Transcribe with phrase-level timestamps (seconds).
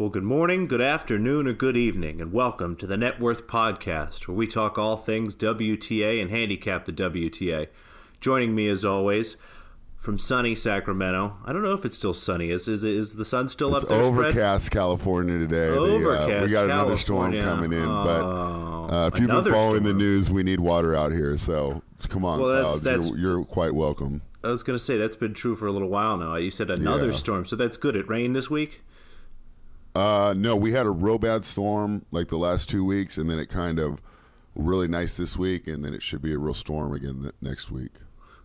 [0.00, 4.26] Well, good morning, good afternoon, or good evening, and welcome to the Net Worth Podcast,
[4.26, 7.66] where we talk all things WTA and handicap the WTA.
[8.18, 9.36] Joining me, as always,
[9.98, 11.36] from sunny Sacramento.
[11.44, 12.48] I don't know if it's still sunny.
[12.48, 14.02] Is is, is the sun still It's up there?
[14.06, 14.28] Spread?
[14.28, 15.68] overcast California today.
[15.68, 19.52] The, uh, Overcast we got another storm coming in, Oh, but uh, if you've been
[19.52, 21.36] following the news, we need water out here.
[21.36, 24.22] So come on, Well, that's- that's- You're, you're quite welcome.
[24.42, 26.36] I was going to say that's been true for a little while now.
[26.36, 27.12] You said another Yeah.
[27.12, 27.94] storm, so that's good.
[27.94, 28.80] It rained this week.
[29.94, 33.38] Uh, no, we had a real bad storm like the last two weeks, and then
[33.38, 34.00] it kind of
[34.54, 37.92] really nice this week, and then it should be a real storm again next week.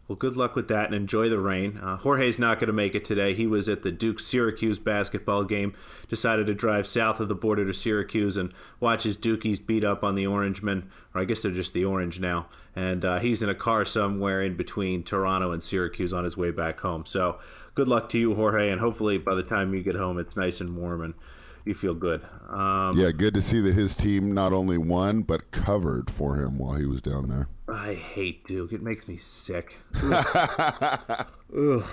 [0.08, 1.80] Well, good luck with that and enjoy the rain.
[1.80, 3.34] Uh, Jorge's not going to make it today.
[3.34, 5.74] He was at the Duke Syracuse basketball game.
[6.10, 10.04] Decided to drive south of the border to Syracuse and watch his Dukies beat up
[10.04, 12.48] on the Orangemen, or I guess they're just the Orange now.
[12.76, 16.52] And uh, he's in a car somewhere in between Toronto and Syracuse on his way
[16.52, 17.08] back home.
[17.08, 17.40] So
[17.74, 20.62] good luck to you, Jorge, and hopefully by the time you get home, it's nice
[20.62, 21.16] and warm and
[21.66, 22.22] you feel good.
[22.50, 26.58] Um, Yeah, good to see that his team not only won but covered for him
[26.58, 27.48] while he was down there.
[27.68, 28.72] I hate Duke.
[28.72, 29.78] It makes me sick.
[30.04, 31.28] Ugh.
[31.58, 31.90] Ugh.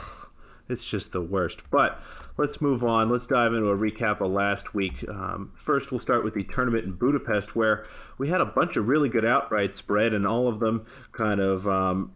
[0.68, 1.62] It's just the worst.
[1.70, 2.00] But
[2.38, 3.10] let's move on.
[3.10, 5.06] Let's dive into a recap of last week.
[5.08, 7.84] Um, first, we'll start with the tournament in Budapest, where
[8.16, 11.66] we had a bunch of really good outright spread, and all of them kind of
[11.66, 12.12] um,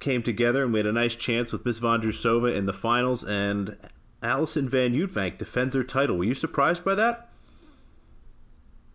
[0.00, 3.76] came together, and we had a nice chance with Miss Vondrusova in the finals, and
[4.22, 6.18] Allison Van Uytvanck defends her title.
[6.18, 7.28] Were you surprised by that?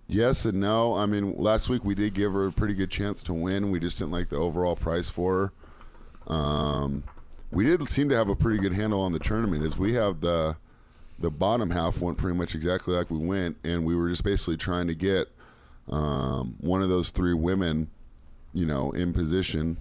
[0.07, 0.95] Yes and no.
[0.95, 3.71] I mean, last week we did give her a pretty good chance to win.
[3.71, 5.53] We just didn't like the overall price for
[6.27, 6.33] her.
[6.33, 7.03] Um,
[7.51, 9.63] we did seem to have a pretty good handle on the tournament.
[9.63, 10.57] As we have the
[11.19, 14.57] the bottom half went pretty much exactly like we went, and we were just basically
[14.57, 15.29] trying to get
[15.89, 17.89] um, one of those three women,
[18.53, 19.77] you know, in position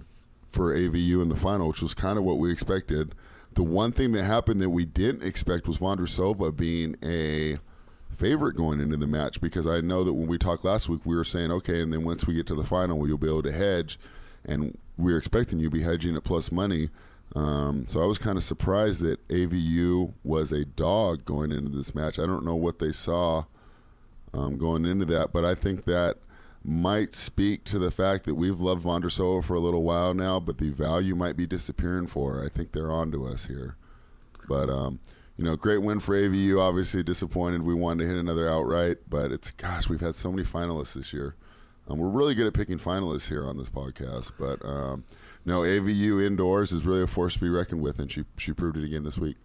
[0.47, 3.13] for AVU in the final, which was kind of what we expected.
[3.55, 7.55] The one thing that happened that we didn't expect was Vondrusova being a
[8.15, 11.15] favorite going into the match because I know that when we talked last week, we
[11.15, 13.51] were saying, okay, and then once we get to the final, you'll be able to
[13.51, 13.99] hedge,
[14.45, 16.89] and we are expecting you to be hedging at plus money.
[17.35, 21.95] Um, so I was kind of surprised that AVU was a dog going into this
[21.95, 22.19] match.
[22.19, 23.45] I don't know what they saw
[24.33, 26.17] um, going into that, but I think that
[26.63, 30.57] might speak to the fact that we've loved Vondrusova for a little while now, but
[30.57, 32.43] the value might be disappearing for her.
[32.43, 33.75] I think they're on to us here.
[34.47, 34.99] But um,
[35.37, 36.59] you know, great win for AVU.
[36.59, 37.63] Obviously disappointed.
[37.63, 41.11] We wanted to hit another outright, but it's gosh, we've had so many finalists this
[41.13, 41.35] year.
[41.89, 45.03] Um, we're really good at picking finalists here on this podcast, but um,
[45.43, 48.77] no, AVU indoors is really a force to be reckoned with, and she she proved
[48.77, 49.35] it again this week.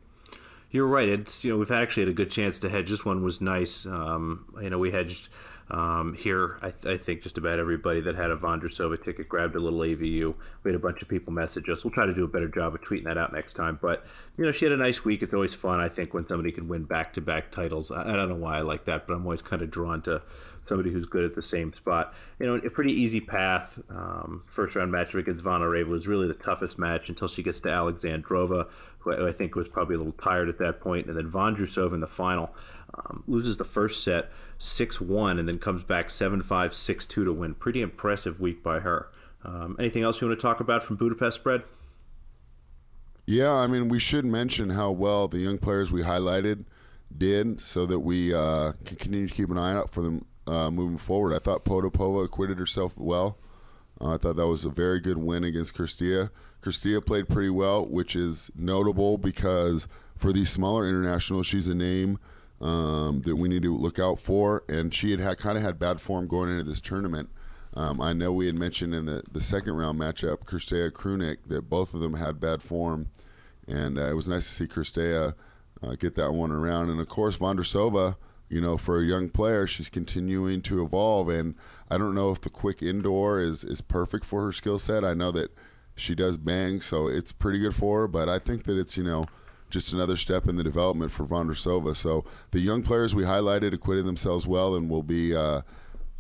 [0.71, 1.09] You're right.
[1.09, 2.91] It's you know we've actually had a good chance to hedge.
[2.91, 3.87] This one was nice.
[3.87, 5.31] Um, you know we hedged
[5.71, 6.59] um, here.
[6.63, 9.81] I, th- I think just about everybody that had a Vondrusova ticket grabbed a little
[9.81, 10.35] AVU.
[10.63, 11.85] We had a bunch of people message us.
[11.85, 13.79] We'll try to do a better job of tweeting that out next time.
[13.81, 14.07] But
[14.37, 15.23] you know she had a nice week.
[15.23, 15.81] It's always fun.
[15.81, 17.91] I think when somebody can win back to back titles.
[17.91, 20.23] I, I don't know why I like that, but I'm always kind of drawn to
[20.63, 22.15] somebody who's good at the same spot.
[22.39, 23.79] You know, a pretty easy path.
[23.91, 27.69] Um, first round match against Zvonareva was really the toughest match until she gets to
[27.69, 28.69] Alexandrova,
[29.01, 32.01] who I think was probably a little tired at that point, and then Vondrusova in
[32.01, 32.55] the final
[32.95, 37.25] um, loses the first set six one, and then comes back seven five six two
[37.25, 37.55] to win.
[37.55, 39.09] Pretty impressive week by her.
[39.45, 41.63] Um, anything else you want to talk about from Budapest spread?
[43.25, 46.65] Yeah, I mean, we should mention how well the young players we highlighted
[47.17, 50.71] did so that we uh, can continue to keep an eye out for them uh,
[50.71, 51.35] moving forward.
[51.35, 53.39] I thought Potapova acquitted herself well.
[54.01, 56.31] Uh, I thought that was a very good win against Cirstea.
[56.63, 62.19] Cirstea played pretty well, which is notable because for these smaller internationals, she's a name
[62.61, 64.65] um, that we need to look out for.
[64.69, 67.31] And she had, had kind of had bad form going into this tournament.
[67.75, 71.69] Um, I know we had mentioned in the, the second round matchup, Cirstea Krunic, that
[71.69, 73.09] both of them had bad form.
[73.67, 75.35] And uh, it was nice to see Cirstea
[75.83, 76.91] uh, get that one around.
[76.91, 78.17] And of course, Vondrusova,
[78.49, 81.29] you know, for a young player, she's continuing to evolve.
[81.29, 81.55] And
[81.91, 85.05] I don't know if the quick indoor is, is perfect for her skill set.
[85.05, 85.55] I know that
[85.95, 88.09] she does bang, so it's pretty good for her.
[88.09, 89.27] But I think that it's, you know,
[89.71, 91.95] just another step in the development for Vondrusova.
[91.95, 95.35] So the young players we highlighted acquitted themselves well and will be.
[95.35, 95.63] Uh,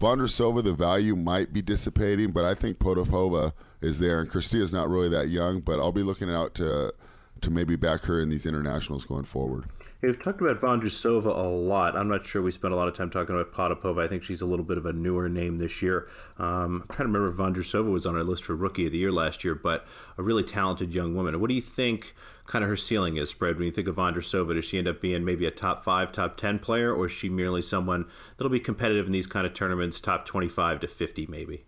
[0.00, 4.20] Vondrusova, the value might be dissipating, but I think Potapova is there.
[4.20, 6.92] And Cirstea's not really that young, but I'll be looking out to
[7.40, 9.64] to maybe back her in these internationals going forward.
[10.00, 11.96] We've talked about Vondrusova a lot.
[11.96, 14.04] I'm not sure we spent a lot of time talking about Potapova.
[14.04, 16.06] I think she's a little bit of a newer name this year.
[16.38, 18.98] Um, I'm trying to remember if Vondrusova was on our list for Rookie of the
[18.98, 19.84] Year last year, but
[20.16, 21.40] a really talented young woman.
[21.40, 22.14] What do you think
[22.46, 24.54] kind of her ceiling is, spread when you think of Vondrusova?
[24.54, 27.28] Does she end up being maybe a top five, top 10 player, or is she
[27.28, 28.06] merely someone
[28.36, 31.64] that'll be competitive in these kind of tournaments, top 25 to 50 maybe?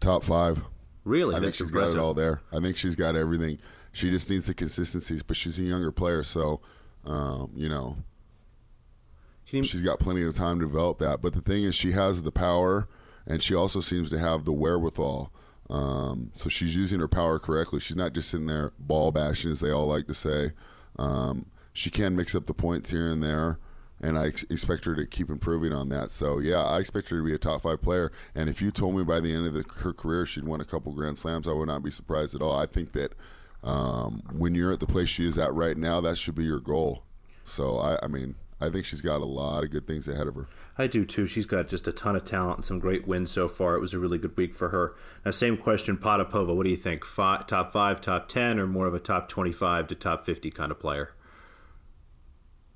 [0.00, 0.62] Top five.
[1.04, 1.34] Really?
[1.34, 1.96] I think she's impressive.
[1.96, 2.40] got it all there.
[2.50, 3.58] I think she's got everything.
[3.92, 6.62] She just needs the consistencies, but she's a younger player, so
[7.04, 7.96] um, you know.
[7.96, 11.20] you- she's got plenty of time to develop that.
[11.20, 12.88] But the thing is, she has the power,
[13.26, 15.30] and she also seems to have the wherewithal.
[15.70, 17.80] Um, so she's using her power correctly.
[17.80, 20.52] She's not just sitting there ball bashing, as they all like to say.
[20.98, 23.58] Um, she can mix up the points here and there,
[24.00, 26.10] and I ex- expect her to keep improving on that.
[26.10, 28.12] So yeah, I expect her to be a top five player.
[28.34, 30.66] And if you told me by the end of the, her career she'd won a
[30.66, 32.58] couple Grand Slams, I would not be surprised at all.
[32.58, 33.12] I think that
[33.62, 36.60] um, when you're at the place she is at right now, that should be your
[36.60, 37.04] goal.
[37.44, 40.34] So I, I mean, I think she's got a lot of good things ahead of
[40.36, 40.48] her.
[40.78, 41.26] I do too.
[41.26, 43.74] She's got just a ton of talent and some great wins so far.
[43.74, 44.94] It was a really good week for her.
[45.24, 46.54] Now, same question, Potapova.
[46.54, 47.04] What do you think?
[47.04, 50.70] Five, top five, top ten, or more of a top twenty-five to top fifty kind
[50.70, 51.12] of player?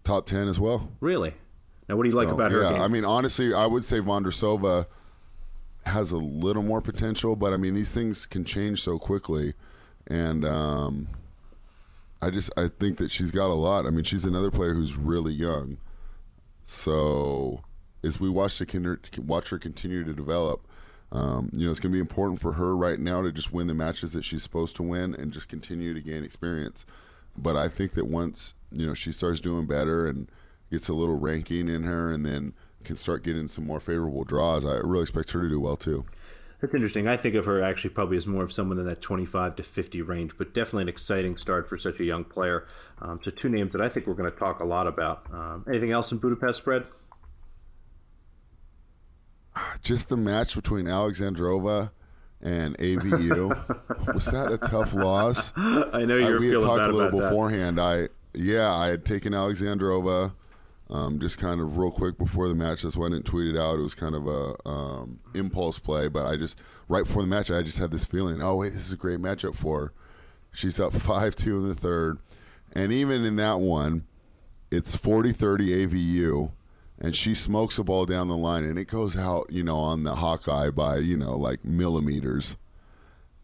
[0.05, 0.93] Top ten as well.
[1.01, 1.35] Really?
[1.89, 2.83] Now, what do you like So, about her yeah, game?
[2.83, 4.87] I mean, honestly, I would say Vondrusova
[5.87, 9.55] has a little more potential, but I mean, these things can change so quickly,
[10.09, 11.09] and um,
[12.23, 13.87] I just I think that she's got a lot.
[13.87, 15.79] I mean, she's another player who's really young,
[16.65, 17.61] so
[18.03, 20.67] as we watch the kin- watch her continue to develop.
[21.13, 23.69] Um, you know, it's going to be important for her right now to just win
[23.69, 26.85] the matches that she's supposed to win and just continue to gain experience.
[27.39, 30.29] But I think that once you know she starts doing better and
[30.71, 32.55] gets a little ranking in her, and then
[32.87, 36.07] can start getting some more favorable draws, I really expect her to do well too.
[36.61, 37.07] That's interesting.
[37.07, 40.03] I think of her actually probably as more of someone in that 25 to 50
[40.03, 42.67] range, but definitely an exciting start for such a young player.
[43.01, 45.27] Um, so, two names that I think we're going to talk a lot about.
[45.33, 46.87] Um, anything else in Budapest spread?
[49.83, 51.91] Just the match between Alexandrova
[52.43, 55.53] and AVU was that a tough loss?
[55.57, 57.31] I know I, you're we had talked a little about that.
[57.31, 57.81] beforehand.
[57.81, 60.33] I yeah, I had taken Alexandrova
[60.91, 62.83] um, just kind of real quick before the match.
[62.83, 63.79] That's why I didn't tweet it out.
[63.79, 67.51] It was kind of a um, impulse play, but I just right before the match,
[67.51, 68.43] I just had this feeling.
[68.43, 69.93] Oh wait, this is a great matchup for her.
[70.53, 72.19] She's up five two in the third,
[72.75, 74.07] and even in that one,
[74.71, 76.53] it's 40-30 AVU.
[76.99, 80.05] And she smokes the ball down the line, and it goes out, you know, on
[80.05, 82.57] the Hawkeye by, you know, like millimeters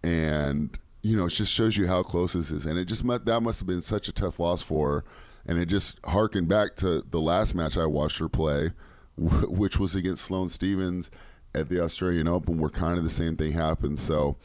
[0.02, 3.40] and you know it just shows you how close this is and it just that
[3.42, 5.04] must have been such a tough loss for her
[5.46, 8.70] and it just harkened back to the last match i watched her play
[9.16, 11.10] wh- which was against sloane stevens
[11.54, 14.36] at the australian open where kind of the same thing happened so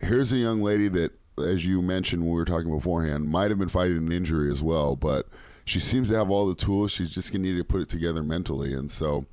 [0.00, 3.58] here's a young lady that as you mentioned when we were talking beforehand might have
[3.58, 5.26] been fighting an injury as well but
[5.64, 7.88] she seems to have all the tools she's just going to need to put it
[7.88, 9.26] together mentally and so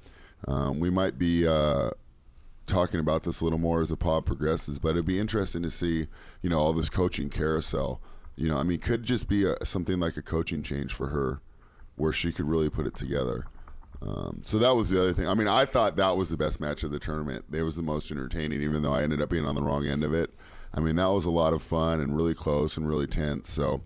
[0.47, 1.89] um, we might be uh,
[2.65, 5.71] talking about this a little more as the pod progresses, but it'd be interesting to
[5.71, 6.07] see,
[6.41, 8.01] you know, all this coaching carousel.
[8.35, 11.41] You know, I mean, could just be a, something like a coaching change for her,
[11.95, 13.45] where she could really put it together.
[14.01, 15.27] Um, so that was the other thing.
[15.27, 17.45] I mean, I thought that was the best match of the tournament.
[17.51, 20.03] It was the most entertaining, even though I ended up being on the wrong end
[20.03, 20.33] of it.
[20.73, 23.49] I mean, that was a lot of fun and really close and really tense.
[23.49, 23.81] So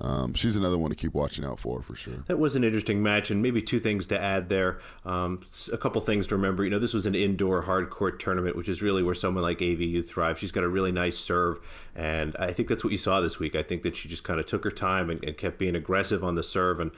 [0.00, 2.24] um, she's another one to keep watching out for, for sure.
[2.26, 4.78] That was an interesting match, and maybe two things to add there.
[5.04, 5.40] Um,
[5.72, 6.64] a couple things to remember.
[6.64, 9.58] You know, this was an indoor hard court tournament, which is really where someone like
[9.58, 10.40] AVU thrives.
[10.40, 11.58] She's got a really nice serve,
[11.96, 13.56] and I think that's what you saw this week.
[13.56, 16.22] I think that she just kind of took her time and, and kept being aggressive
[16.22, 16.92] on the serve, and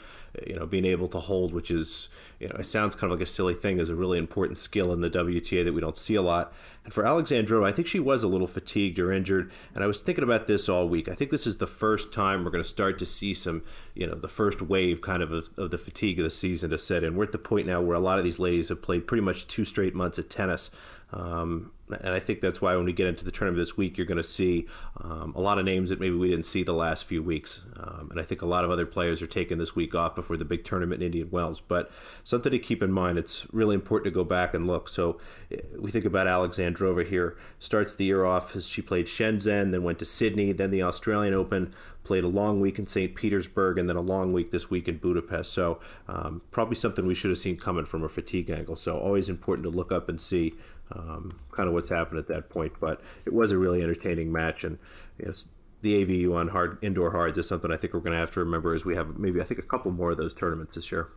[0.47, 2.09] you know, being able to hold, which is
[2.41, 4.95] you know, it sounds kind of like a silly thing, is a really important skill
[4.95, 6.55] in the WTA that we don't see a lot.
[6.85, 9.53] And for Alexandrova, I think she was a little fatigued or injured.
[9.75, 11.07] And I was thinking about this all week.
[11.07, 13.63] I think this is the first time we're going to start to see some,
[13.95, 16.79] you know, the first wave kind of, of of the fatigue of the season to
[16.79, 17.15] set in.
[17.15, 19.47] We're at the point now where a lot of these ladies have played pretty much
[19.47, 20.71] two straight months of tennis.
[21.13, 24.07] Um, and I think that's why when we get into the tournament this week, you're
[24.07, 24.67] going to see
[25.03, 27.63] um, a lot of names that maybe we didn't see the last few weeks.
[27.77, 30.37] Um, and I think a lot of other players are taking this week off before
[30.37, 31.61] the big tournament in Indian Wells.
[31.61, 31.91] But
[32.25, 34.89] something to keep in mind, it's really important to go back and look.
[34.89, 35.21] So
[35.51, 39.83] eh, we think about Alexandrova here, starts the year off as she played Shenzhen, then
[39.83, 41.73] went to Sydney, then the Australian Open,
[42.05, 43.15] played a long week in St.
[43.15, 45.53] Petersburg, and then a long week this week in Budapest.
[45.53, 48.77] So um, probably something we should have seen coming from a fatigue angle.
[48.77, 50.55] So always important to look up and see
[50.93, 52.73] um, kind of what's happened at that point.
[52.81, 54.79] But it was a really entertaining match, and
[55.19, 55.35] you know,
[55.83, 58.41] the AVU on hard indoor hards is something I think we're going to have to
[58.41, 61.09] remember as we have maybe I think a couple more of those tournaments this year.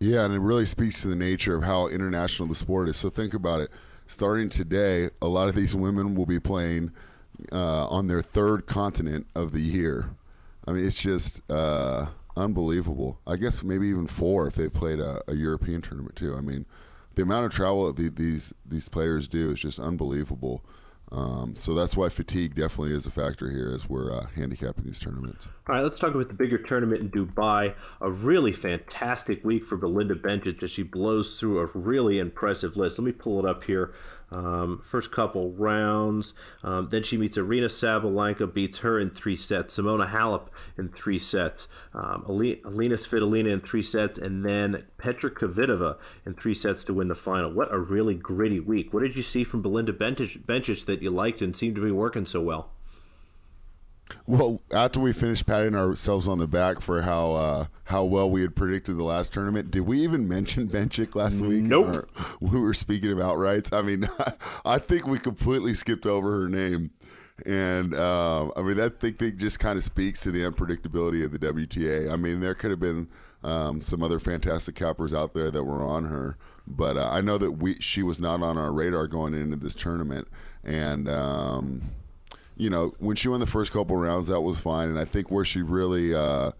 [0.00, 2.96] Yeah, and it really speaks to the nature of how international the sport is.
[2.96, 3.70] So think about it.
[4.06, 6.92] Starting today, a lot of these women will be playing
[7.52, 10.10] uh, on their third continent of the year.
[10.66, 12.06] I mean, it's just uh,
[12.36, 13.18] unbelievable.
[13.26, 16.34] I guess maybe even four if they played a, a European tournament too.
[16.34, 16.66] I mean,
[17.14, 20.64] the amount of travel that the, these these players do is just unbelievable.
[21.12, 24.98] Um, so that's why fatigue definitely is a factor here as we're uh, handicapping these
[24.98, 25.48] tournaments.
[25.68, 27.74] All right, let's talk about the bigger tournament in Dubai.
[28.00, 32.98] A really fantastic week for Belinda Bencic as she blows through a really impressive list.
[32.98, 33.92] Let me pull it up here.
[34.30, 36.34] Um, first couple rounds.
[36.62, 39.76] Um, then she meets Aryna Sabalenka, beats her in three sets.
[39.76, 41.68] Simona Halep in three sets.
[41.92, 47.08] Um, Alina Svitolina in three sets, and then Petra Kvitova in three sets to win
[47.08, 47.52] the final.
[47.52, 48.92] What a really gritty week.
[48.92, 52.26] What did you see from Belinda Bencic that you liked and seemed to be working
[52.26, 52.73] so well?
[54.26, 58.40] Well, after we finished patting ourselves on the back for how uh, how well we
[58.40, 61.62] had predicted the last tournament, did we even mention Bencic last week?
[61.62, 62.08] Nope.
[62.40, 63.72] we were speaking about rights.
[63.72, 64.08] I mean,
[64.64, 66.90] I think we completely skipped over her name,
[67.44, 71.32] and uh, I mean that thing, thing just kind of speaks to the unpredictability of
[71.32, 72.10] the WTA.
[72.10, 73.08] I mean, there could have been
[73.42, 77.36] um, some other fantastic cappers out there that were on her, but uh, I know
[77.36, 80.28] that we she was not on our radar going into this tournament,
[80.62, 81.08] and.
[81.08, 81.82] Um,
[82.56, 84.88] you know, when she won the first couple rounds, that was fine.
[84.88, 86.52] And I think where she really uh,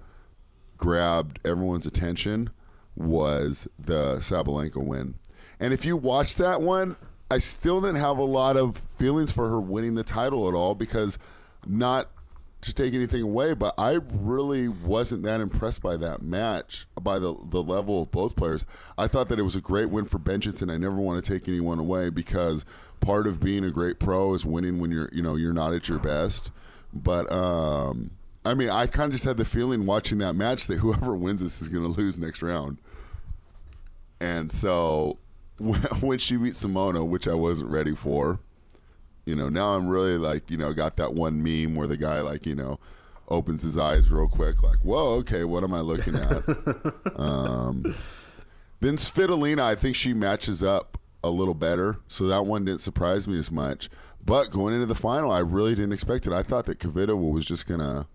[0.77, 2.51] grabbed everyone's attention
[2.97, 5.15] was the Sabalenka win.
[5.61, 6.97] And if you watch that one,
[7.31, 10.75] I still didn't have a lot of feelings for her winning the title at all
[10.75, 11.19] because
[11.67, 12.11] not
[12.67, 17.35] to take anything away, but I really wasn't that impressed by that match, by the
[17.51, 18.65] the level of both players.
[18.99, 20.71] I thought that it was a great win for Bencic.
[20.71, 22.65] I never want to take anyone away because
[23.01, 25.89] part of being a great pro is winning when you're you know you're not at
[25.89, 26.51] your best.
[26.93, 28.11] But um,
[28.45, 31.41] I mean, I kind of just had the feeling watching that match that whoever wins
[31.41, 32.79] this is going to lose next round.
[34.21, 35.19] And so
[35.59, 38.39] when she beat Simona, which I wasn't ready for,
[39.27, 42.21] you know, now I'm really like, you know, got that one meme where the guy
[42.21, 42.79] like, you know,
[43.29, 46.43] opens his eyes real quick, like, whoa, okay, what am I looking at?
[47.17, 47.95] um,
[48.81, 53.27] then Svitolina, I think she matches up a little better, so that one didn't surprise
[53.27, 53.89] me as much.
[54.25, 56.33] But going into the final, I really didn't expect it.
[56.33, 58.07] I thought that Kvitova was just gonna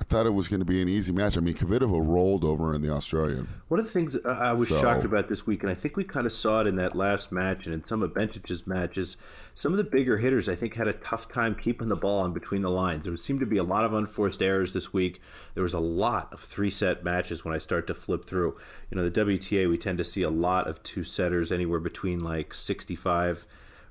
[0.00, 1.36] I thought it was going to be an easy match.
[1.36, 3.46] I mean, Kvitova rolled over in the Australian.
[3.68, 5.96] One of the things uh, I was so, shocked about this week, and I think
[5.96, 9.18] we kind of saw it in that last match and in some of Bencic's matches,
[9.54, 12.32] some of the bigger hitters I think had a tough time keeping the ball in
[12.32, 13.04] between the lines.
[13.04, 15.20] There seemed to be a lot of unforced errors this week.
[15.54, 18.56] There was a lot of three set matches when I start to flip through.
[18.90, 22.20] You know, the WTA we tend to see a lot of two setters anywhere between
[22.20, 23.46] like sixty five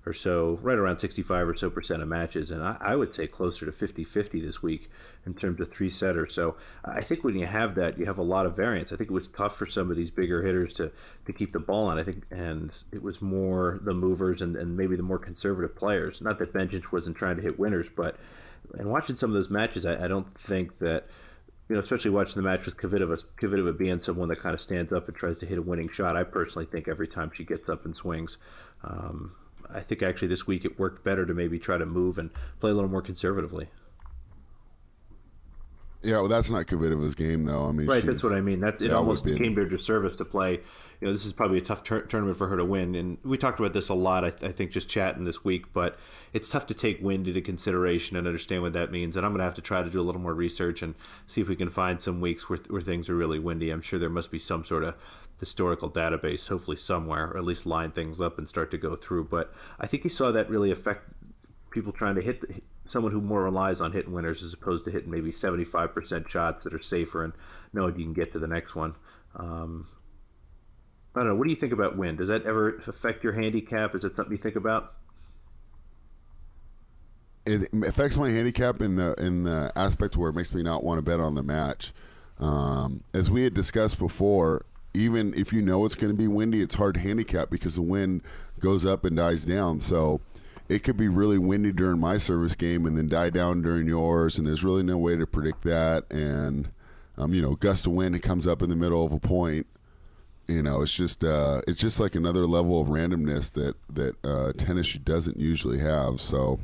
[0.05, 2.51] or so, right around 65 or so percent of matches.
[2.51, 4.89] And I, I would say closer to 50 50 this week
[5.25, 6.33] in terms of three setters.
[6.33, 8.91] So I think when you have that, you have a lot of variance.
[8.91, 10.91] I think it was tough for some of these bigger hitters to,
[11.25, 11.99] to keep the ball on.
[11.99, 16.21] I think, and it was more the movers and, and maybe the more conservative players.
[16.21, 18.15] Not that Bencic wasn't trying to hit winners, but
[18.77, 21.07] and watching some of those matches, I, I don't think that
[21.69, 24.91] you know, especially watching the match with Kvitova, Kvitova being someone that kind of stands
[24.91, 26.17] up and tries to hit a winning shot.
[26.17, 28.37] I personally think every time she gets up and swings,
[28.83, 29.33] um,
[29.73, 32.71] I think actually this week it worked better to maybe try to move and play
[32.71, 33.69] a little more conservatively.
[36.01, 37.67] Yeah, well, that's not Kvitova's game, though.
[37.67, 38.05] I mean, right?
[38.05, 38.61] That's what I mean.
[38.61, 39.37] That it almost been...
[39.37, 40.53] came to her disservice to play.
[40.53, 43.37] You know, this is probably a tough tur- tournament for her to win, and we
[43.37, 44.23] talked about this a lot.
[44.23, 45.99] I, I, think just chatting this week, but
[46.31, 49.17] it's tough to take wind into consideration and understand what that means.
[49.17, 50.95] And I'm going to have to try to do a little more research and
[51.27, 53.69] see if we can find some weeks where, where things are really windy.
[53.69, 54.95] I'm sure there must be some sort of
[55.39, 59.25] historical database, hopefully somewhere, or at least line things up and start to go through.
[59.25, 61.05] But I think you saw that really affect
[61.71, 62.43] people trying to hit
[62.85, 66.73] someone who more relies on hitting winners as opposed to hitting maybe 75% shots that
[66.73, 67.33] are safer and
[67.71, 68.95] knowing you can get to the next one.
[69.35, 69.87] Um,
[71.15, 71.35] I don't know.
[71.35, 72.17] What do you think about wind?
[72.17, 73.95] Does that ever affect your handicap?
[73.95, 74.93] Is it something you think about?
[77.45, 80.99] It affects my handicap in the in the aspect where it makes me not want
[80.99, 81.93] to bet on the match.
[82.39, 86.61] Um, as we had discussed before, even if you know it's going to be windy,
[86.61, 88.21] it's hard to handicap because the wind
[88.59, 89.79] goes up and dies down.
[89.79, 90.21] So
[90.67, 94.37] it could be really windy during my service game and then die down during yours,
[94.37, 96.11] and there's really no way to predict that.
[96.11, 96.69] And
[97.17, 99.67] um, you know, gust of wind it comes up in the middle of a point.
[100.47, 104.53] You know, it's just uh, it's just like another level of randomness that that uh,
[104.57, 106.19] tennis doesn't usually have.
[106.19, 106.59] So.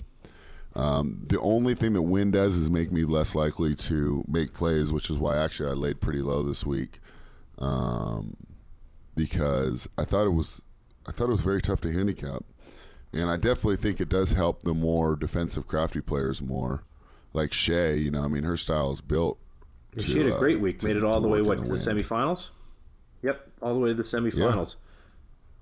[0.77, 4.91] Um, the only thing that wind does is make me less likely to make plays,
[4.91, 6.99] which is why actually I laid pretty low this week
[7.59, 8.35] um,
[9.15, 10.61] because I thought it was
[11.07, 12.43] I thought it was very tough to handicap,
[13.13, 16.83] and I definitely think it does help the more defensive, crafty players more,
[17.33, 18.03] like Hsieh.
[18.03, 19.37] You know, I mean, her style is built.
[19.97, 20.79] To, she had a great uh, week.
[20.79, 22.49] To, Made it all the way what to the semifinals.
[23.21, 24.75] Yep, all the way to the semifinals.
[24.75, 24.81] Yeah.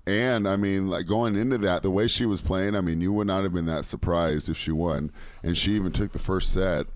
[0.06, 3.12] And I mean, like going into that, the way she was playing, I mean, you
[3.12, 5.10] would not have been that surprised if she won.
[5.42, 6.86] And she even took the first set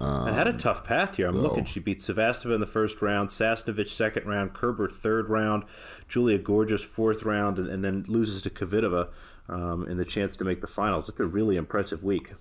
[0.00, 1.28] um, I had a tough path here.
[1.28, 1.42] I'm so.
[1.42, 1.66] looking.
[1.66, 5.64] She beat Sevastova in the first round, Sasnovich second round, Kerber third round,
[6.08, 9.08] Julia Görges fourth round, and, and then loses to Kvitova
[9.48, 11.08] um, in the chance to make the finals.
[11.10, 12.32] It's a really impressive week.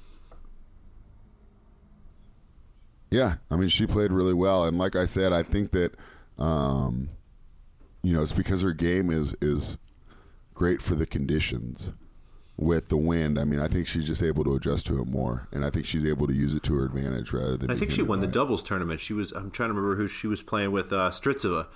[3.11, 5.95] Yeah, I mean, she played really well, and like I said, I think that
[6.37, 7.09] um,
[8.03, 9.77] you know it's because her game is is
[10.53, 11.91] great for the conditions.
[12.61, 13.39] With the wind.
[13.39, 15.85] I mean, I think she's just able to adjust to it more, and I think
[15.85, 17.71] she's able to use it to her advantage rather than.
[17.71, 18.99] I think she won the doubles tournament.
[18.99, 19.31] She was.
[19.31, 20.91] I'm trying to remember who she was playing with.
[20.91, 21.67] Uh, Strycova.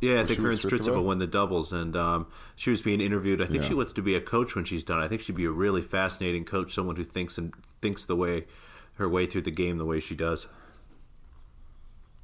[0.00, 1.04] Yeah, I think her and Strycova?
[1.04, 3.40] won the doubles, and um, she was being interviewed.
[3.40, 3.68] I think Yeah.
[3.68, 4.98] she wants to be a coach when she's done.
[4.98, 8.46] I think she'd be a really fascinating coach, someone who thinks and thinks the way
[8.94, 10.48] her way through the game the way she does.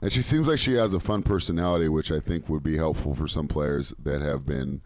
[0.00, 3.14] And she seems like she has a fun personality, which I think would be helpful
[3.14, 4.82] for some players that have been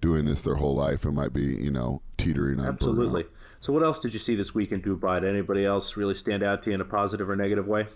[0.00, 3.24] doing this their whole life and might be, you know, teetering on Absolutely.
[3.24, 3.28] burnout.
[3.60, 5.20] So, what else did you see this week in Dubai?
[5.20, 7.88] Did anybody else really stand out to you in a positive or negative way?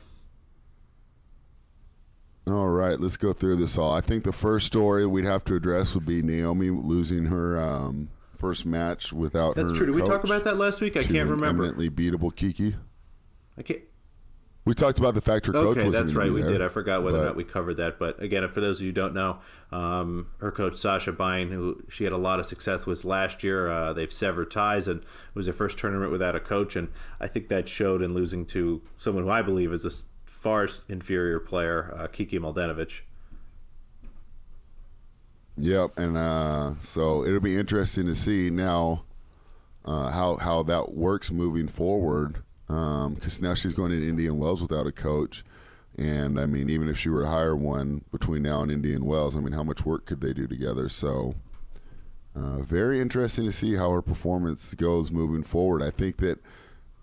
[2.47, 3.93] All right, let's go through this all.
[3.95, 8.11] I think the first story we'd have to address would be Naomi losing her um,
[8.37, 9.87] first match without That's true.
[9.87, 10.99] Did we talk about that last week?
[10.99, 11.65] I can't remember.
[11.65, 12.77] Eminently beatable Kiki.
[13.57, 13.81] I can't.
[14.65, 16.33] We talked about the fact her coach Okay, that's right.
[16.33, 16.63] We there, did.
[16.63, 17.99] I forgot whether or not we covered that.
[17.99, 19.41] But again, for those of you who don't know,
[19.71, 23.71] um, her coach Sascha Bajin, who she had a lot of success with last year,
[23.71, 26.77] uh, they've severed ties, and it was their first tournament without a coach.
[26.77, 26.89] And
[27.21, 29.91] I think that showed in losing to someone who I believe is a
[30.25, 33.03] far inferior player, uh, Kiki Mladenovic.
[35.57, 39.05] Yep, and uh, so it'll be interesting to see now
[39.85, 42.43] uh, how how that works moving forward.
[42.67, 45.45] Because now she's going to Indian Wells without a coach,
[45.97, 49.37] and I mean, even if she were to hire one between now and Indian Wells,
[49.37, 50.89] I mean, how much work could they do together?
[50.89, 51.35] So,
[52.35, 55.83] uh, very interesting to see how her performance goes moving forward.
[55.83, 56.41] I think that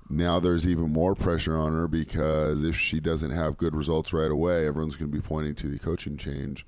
[0.10, 4.32] now there's even more pressure on her because if she doesn't have good results right
[4.32, 6.66] away, everyone's going to be pointing to the coaching change.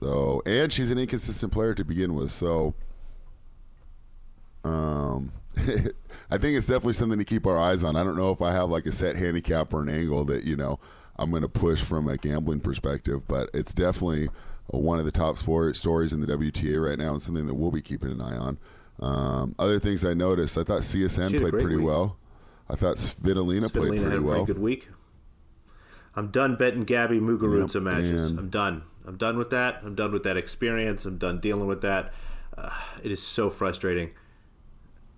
[0.00, 2.30] So, and she's an inconsistent player to begin with.
[2.30, 2.74] So,
[4.64, 5.32] um,
[6.30, 7.96] I think it's definitely something to keep our eyes on.
[7.96, 10.56] I don't know if I have like a set handicap or an angle that you
[10.56, 10.78] know
[11.16, 14.28] I'm going to push from a gambling perspective, but it's definitely
[14.68, 17.70] one of the top sport stories in the WTA right now, and something that we'll
[17.70, 18.58] be keeping an eye on.
[18.98, 21.86] Um, other things I noticed, I thought CSN She had a played pretty week.
[21.86, 22.16] well.
[22.68, 24.44] I thought Svitolina played Svitolina pretty a well.
[24.44, 24.88] good week.
[26.14, 28.30] I'm done betting Gabby Muguruza Yep, matches.
[28.30, 28.82] I'm done.
[29.06, 29.82] I'm done with that.
[29.84, 31.04] I'm done with that experience.
[31.04, 32.12] I'm done dealing with that.
[32.56, 32.70] Uh,
[33.04, 34.10] it is so frustrating.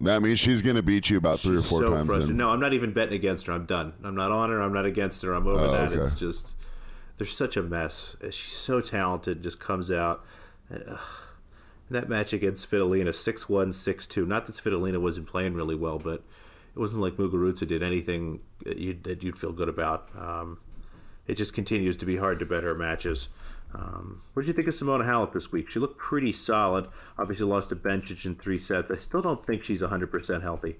[0.00, 2.06] That means she's going to beat you about three or four so times.
[2.06, 2.30] frustrated.
[2.30, 2.36] in.
[2.36, 3.52] No, I'm not even betting against her.
[3.52, 3.94] I'm done.
[4.04, 4.60] I'm not on her.
[4.62, 5.34] I'm not against her.
[5.34, 5.92] I'm over Oh, that.
[5.92, 6.00] okay.
[6.02, 6.54] It's just
[7.16, 8.14] there's such a mess.
[8.30, 9.42] She's so talented.
[9.42, 10.24] Just comes out.
[11.90, 14.26] That match against Svitolina, 6-1, 6-2.
[14.26, 16.22] Not that Svitolina wasn't playing really well, but
[16.74, 20.08] it wasn't like Muguruza did anything that you'd, that you'd feel good about.
[20.16, 20.58] Um,
[21.26, 23.28] it just continues to be hard to bet her matches.
[23.74, 25.70] Um, what did you think of Simona Halep this week?
[25.70, 26.88] She looked pretty solid.
[27.18, 28.90] Obviously lost to Bencic in three sets.
[28.90, 30.76] I still don't think she's 100% healthy.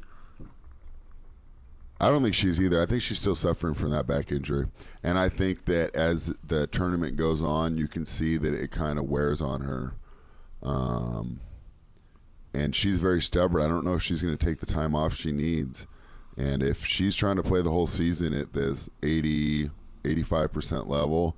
[2.01, 2.81] I don't think she's either.
[2.81, 4.69] I think she's still suffering from that back injury.
[5.03, 8.99] And I think that as the tournament goes on, you can see that it kind
[8.99, 9.95] of wears on her.
[10.63, 11.41] Um,
[12.55, 13.63] and she's very stubborn.
[13.63, 15.87] I don't know if she's going to take the time off she needs.
[16.37, 19.71] And if she's trying to play the whole season at this 80,
[20.05, 21.37] 85% level,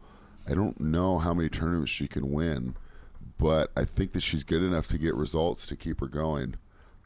[0.51, 2.75] I don't know how many tournaments she can win.
[3.39, 6.57] But I think that she's good enough to get results to keep her going.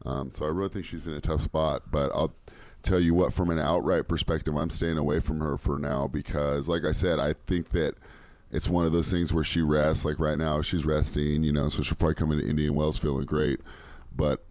[0.05, 1.93] Um, so I really think she's in a tough spot.
[1.93, 2.35] But I'll
[2.83, 6.69] tell you what, from an outright perspective, I'm staying away from her for now because,
[6.69, 7.95] like I said, I think that
[8.51, 10.05] it's one of those things where she rests.
[10.05, 13.27] Like right now, she's resting, you know, so she'll probably come into Indian Wells feeling
[13.27, 13.61] great.
[14.15, 14.45] But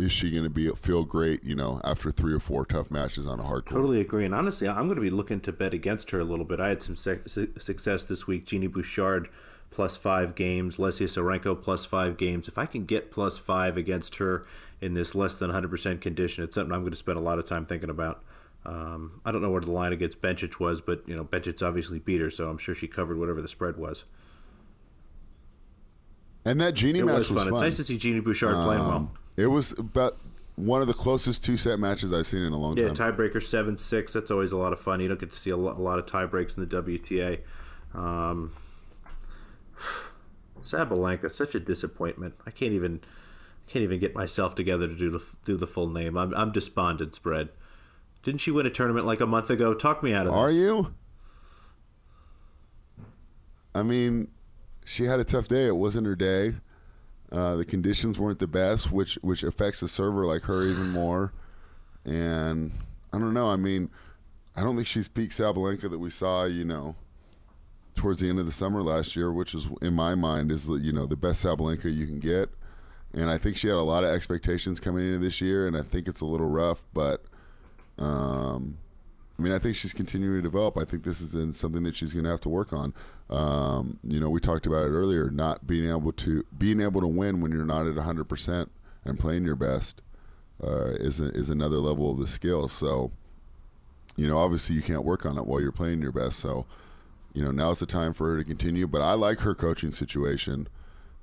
[0.00, 3.26] is she going to be feel great, you know, after three or four tough matches
[3.26, 3.80] on a hard court?
[3.80, 4.24] Totally agree.
[4.24, 6.58] And honestly, I'm going to be looking to bet against her a little bit.
[6.58, 7.20] I had some su-
[7.58, 8.46] success this week.
[8.46, 9.28] Genie Bouchard
[9.70, 12.48] plus five games, Lesia Tsurenko plus five games.
[12.48, 14.44] If I can get plus five against her
[14.80, 17.44] in this less than 100% condition, it's something I'm going to spend a lot of
[17.44, 18.22] time thinking about.
[18.64, 21.98] Um, I don't know where the line against Bencic was, but you know Bencic obviously
[21.98, 24.04] beat her, so I'm sure she covered whatever the spread was.
[26.44, 27.52] And that Genie It match was was fun.
[27.52, 27.54] fun.
[27.54, 29.10] It's nice to see Genie Bouchard playing well.
[29.36, 30.16] It was about
[30.56, 32.96] one of the closest two set matches I've seen in a long Yeah, time.
[32.96, 34.12] Yeah, tiebreaker seven six.
[34.12, 35.00] That's always a lot of fun.
[35.00, 37.40] You don't get to see a lot, a lot of tie breaks in the WTA.
[37.94, 38.52] Um,
[40.62, 42.34] Sabalenka, such a disappointment.
[42.46, 43.00] I can't even
[43.66, 46.16] can't even get myself together to do the, do the full name.
[46.16, 47.14] I'm I'm despondent.
[47.14, 47.48] Spread.
[48.22, 49.72] Didn't she win a tournament like a month ago?
[49.72, 50.38] Talk me out of this.
[50.38, 50.94] Are you?
[53.74, 54.28] I mean,
[54.84, 55.66] she had a tough day.
[55.66, 56.54] It wasn't her day.
[57.32, 61.32] Uh, the conditions weren't the best, which which affects a server like her even more.
[62.04, 62.72] And
[63.12, 63.48] I don't know.
[63.48, 63.90] I mean,
[64.56, 66.44] I don't think she's peak Sabalenka that we saw.
[66.44, 66.96] You know,
[67.94, 70.74] towards the end of the summer last year, which is in my mind is the
[70.74, 72.50] you know the best Sabalenka you can get.
[73.12, 75.82] And I think she had a lot of expectations coming into this year, and I
[75.82, 77.24] think it's a little rough, but.
[77.98, 78.78] Um,
[79.40, 80.76] I mean, I think she's continuing to develop.
[80.76, 82.92] I think this is in something that she's going to have to work on.
[83.30, 87.06] Um, you know, we talked about it earlier, not being able to being able to
[87.08, 88.70] win when you're not at 100 percent
[89.04, 90.02] and playing your best.
[90.62, 92.68] uh, is a, is another level of the skill.
[92.68, 93.12] So,
[94.16, 96.38] you know, obviously you can't work on it while you're playing your best.
[96.38, 96.66] So,
[97.32, 98.86] you know, now's the time for her to continue.
[98.86, 100.68] But I like her coaching situation.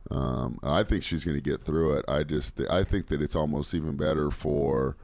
[0.10, 2.06] Um, I think she's going to get through it.
[2.08, 4.96] I just I think that it's almost even better for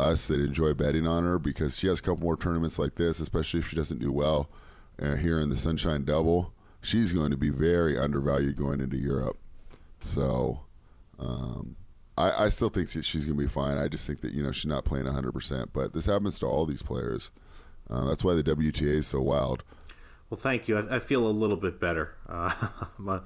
[0.00, 3.20] us that enjoy betting on her because she has a couple more tournaments like this,
[3.20, 4.48] especially if she doesn't do well
[5.00, 6.52] uh, here in the Sunshine Double.
[6.82, 9.38] She's going to be very undervalued going into Europe.
[10.00, 10.60] So
[11.18, 11.76] um,
[12.16, 13.76] I, I, still think that she's going to be fine.
[13.76, 15.32] I just think that you know she's not playing 100.
[15.32, 17.30] percent But this happens to all these players.
[17.88, 19.62] Uh, that's why the WTA is so wild.
[20.30, 20.78] Well, thank you.
[20.78, 22.14] I, I feel a little bit better.
[22.28, 22.68] Uh,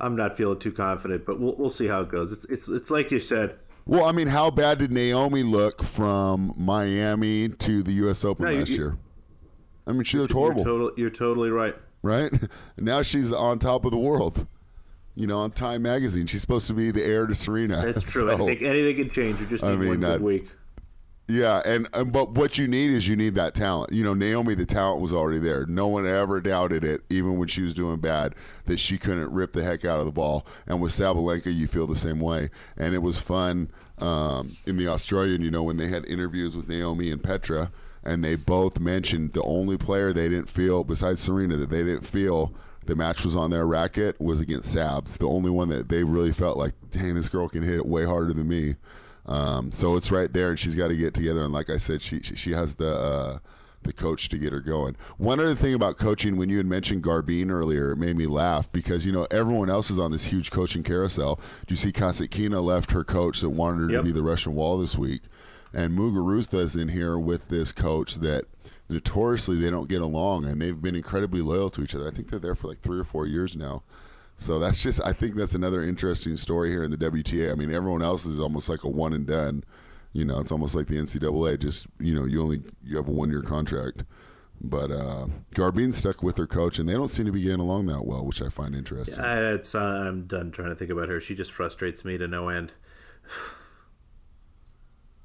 [0.00, 2.32] I'm not feeling too confident, but we'll we'll see how it goes.
[2.32, 3.58] It's it's it's like you said.
[3.88, 8.24] Well, I mean, how bad did Naomi look from Miami to the U.S.
[8.24, 8.98] Open no, last you, year?
[9.86, 10.60] I mean, she looked horrible.
[10.60, 11.74] You're, total, you're totally right.
[12.02, 12.30] Right
[12.76, 14.46] now, she's on top of the world
[15.18, 16.26] you know, on Time Magazine.
[16.26, 17.82] She's supposed to be the heir to Serena.
[17.84, 18.28] That's true.
[18.28, 19.40] So, I think anything can change.
[19.40, 20.48] You just need I mean, one good week.
[21.30, 23.92] Yeah, and, and but what you need is you need that talent.
[23.92, 25.66] You know, Naomi, the talent was already there.
[25.66, 29.52] No one ever doubted it, even when she was doing bad, that she couldn't rip
[29.52, 30.46] the heck out of the ball.
[30.66, 32.48] And with Sabalenka, you feel the same way.
[32.78, 35.42] And it was fun um, in the Australian.
[35.42, 37.70] You know, when they had interviews with Naomi and Petra,
[38.02, 42.06] and they both mentioned the only player they didn't feel besides Serena that they didn't
[42.06, 42.54] feel
[42.86, 45.18] the match was on their racket was against Sabs.
[45.18, 48.06] The only one that they really felt like, dang, this girl can hit it way
[48.06, 48.76] harder than me.
[49.28, 51.42] Um, so it's right there, and she's got to get together.
[51.42, 53.38] And like I said, she she has the uh,
[53.82, 54.96] the coach to get her going.
[55.18, 58.72] One other thing about coaching, when you had mentioned Garbine earlier, it made me laugh
[58.72, 61.36] because you know everyone else is on this huge coaching carousel.
[61.66, 64.00] Do you see Kasatkina left her coach that wanted her yep.
[64.00, 65.22] to be the Russian Wall this week,
[65.74, 68.46] and Muguruza is in here with this coach that
[68.88, 72.08] notoriously they don't get along, and they've been incredibly loyal to each other.
[72.08, 73.82] I think they're there for like three or four years now.
[74.38, 77.50] So that's just I think that's another interesting story here in the WTA.
[77.50, 79.64] I mean, everyone else is almost like a one and done.
[80.12, 81.58] You know, it's almost like the NCAA.
[81.58, 84.04] Just you know, you only you have a one year contract.
[84.60, 87.86] But uh, Garbine's stuck with her coach, and they don't seem to be getting along
[87.86, 89.16] that well, which I find interesting.
[89.16, 91.20] Yeah, it's, uh, I'm done trying to think about her.
[91.20, 92.72] She just frustrates me to no end.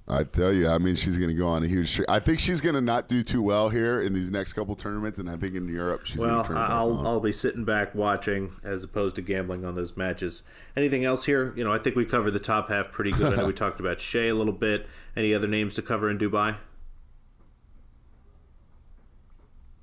[0.05, 2.09] I tell you, I mean, she's going to go on a huge streak.
[2.09, 5.17] I think she's going to not do too well here in these next couple tournaments,
[5.17, 6.43] and I think in Europe she's well.
[6.43, 10.43] Going to I'll I'll be sitting back watching as opposed to gambling on those matches.
[10.75, 11.53] Anything else here?
[11.55, 13.33] You know, I think we covered the top half pretty good.
[13.33, 14.87] I know we talked about Hsieh a little bit.
[15.15, 16.57] Any other names to cover in Dubai?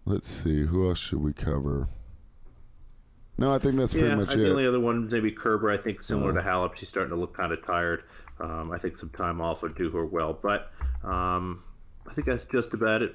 [0.05, 0.67] Let's see.
[0.67, 1.89] Who else should we cover?
[3.39, 4.37] No, I think that's yeah, pretty much I, it.
[4.37, 5.71] The only other one, maybe Kerber.
[5.71, 8.03] I think similar uh, to Halep, she's starting to look kind of tired.
[8.41, 10.73] Um, I think some time off would do her well, but
[11.05, 11.63] um,
[12.09, 13.15] I think that's just about it.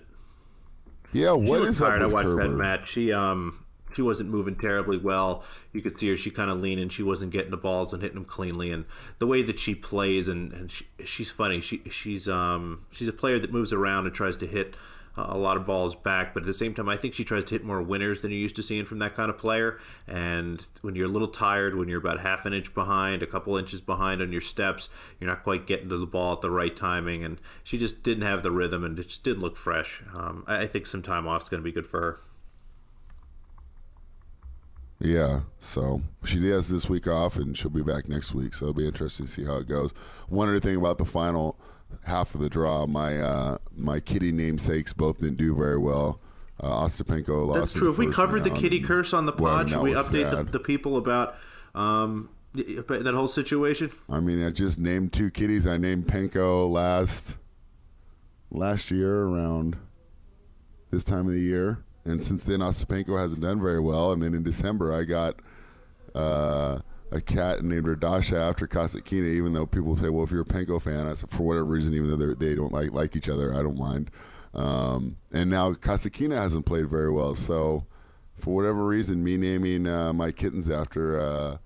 [1.13, 2.01] Yeah, what is tired.
[2.01, 2.43] I watched Kerber?
[2.43, 2.89] that match.
[2.89, 5.43] She um she wasn't moving terribly well.
[5.71, 6.89] You could see her; she kind of leaning.
[6.89, 8.71] She wasn't getting the balls and hitting them cleanly.
[8.71, 8.85] And
[9.19, 11.61] the way that she plays, and, and she, she's funny.
[11.61, 14.75] She she's um she's a player that moves around and tries to hit
[15.17, 17.55] a lot of balls back, but at the same time, I think she tries to
[17.55, 19.79] hit more winners than you're used to seeing from that kind of player.
[20.07, 23.55] And when you're a little tired, when you're about half an inch behind, a couple
[23.57, 26.75] inches behind on your steps, you're not quite getting to the ball at the right
[26.75, 27.23] timing.
[27.23, 30.03] And she just didn't have the rhythm and it just didn't look fresh.
[30.13, 32.19] Um, I think some time off is going to be good for her.
[34.99, 38.53] Yeah, so she has this week off, and she'll be back next week.
[38.53, 39.91] So it'll be interesting to see how it goes.
[40.29, 41.59] One other thing about the final
[42.03, 42.85] half of the draw.
[42.87, 46.19] My uh, my kitty namesakes both didn't do very well.
[46.59, 47.59] Uh, Ostapenko lost.
[47.59, 47.91] That's true.
[47.91, 50.95] If we covered the kitty curse on the pod, should we update the, the, people
[50.95, 51.35] about
[51.73, 53.91] um, that whole situation?
[54.09, 55.67] I mean, I just named two kitties.
[55.67, 57.35] I named Penko last
[58.51, 59.75] last year around
[60.91, 64.13] this time of the year, and since then Ostapenko hasn't done very well.
[64.13, 65.35] And then in December, I got.
[66.13, 66.79] Uh,
[67.15, 70.81] a cat named Radasha after Kasatkina, even though people say, well, if you're a Penko
[70.81, 73.61] fan, I said, for whatever reason, even though they don't like, like each other, I
[73.61, 74.11] don't mind.
[74.53, 77.33] Um, and now Kasatkina hasn't played very well.
[77.35, 77.85] So
[78.35, 81.57] for whatever reason, me naming uh, my kittens after uh,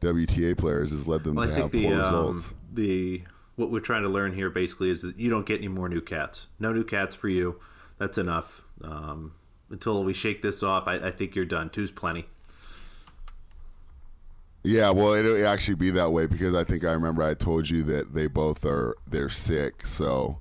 [0.00, 2.54] WTA players has led them well, to have the, poor um, results.
[2.72, 3.22] The
[3.56, 6.02] what we're trying to learn here basically is that you don't get any more new
[6.02, 6.46] cats.
[6.58, 7.58] No new cats for you.
[7.98, 8.62] That's enough.
[8.82, 9.32] Um,
[9.70, 11.70] until we shake this off, I, I think you're done.
[11.70, 12.26] Two's plenty.
[14.66, 17.84] Yeah, well, it'll actually be that way because I think I remember I told you
[17.84, 20.40] that they both are they're sick, so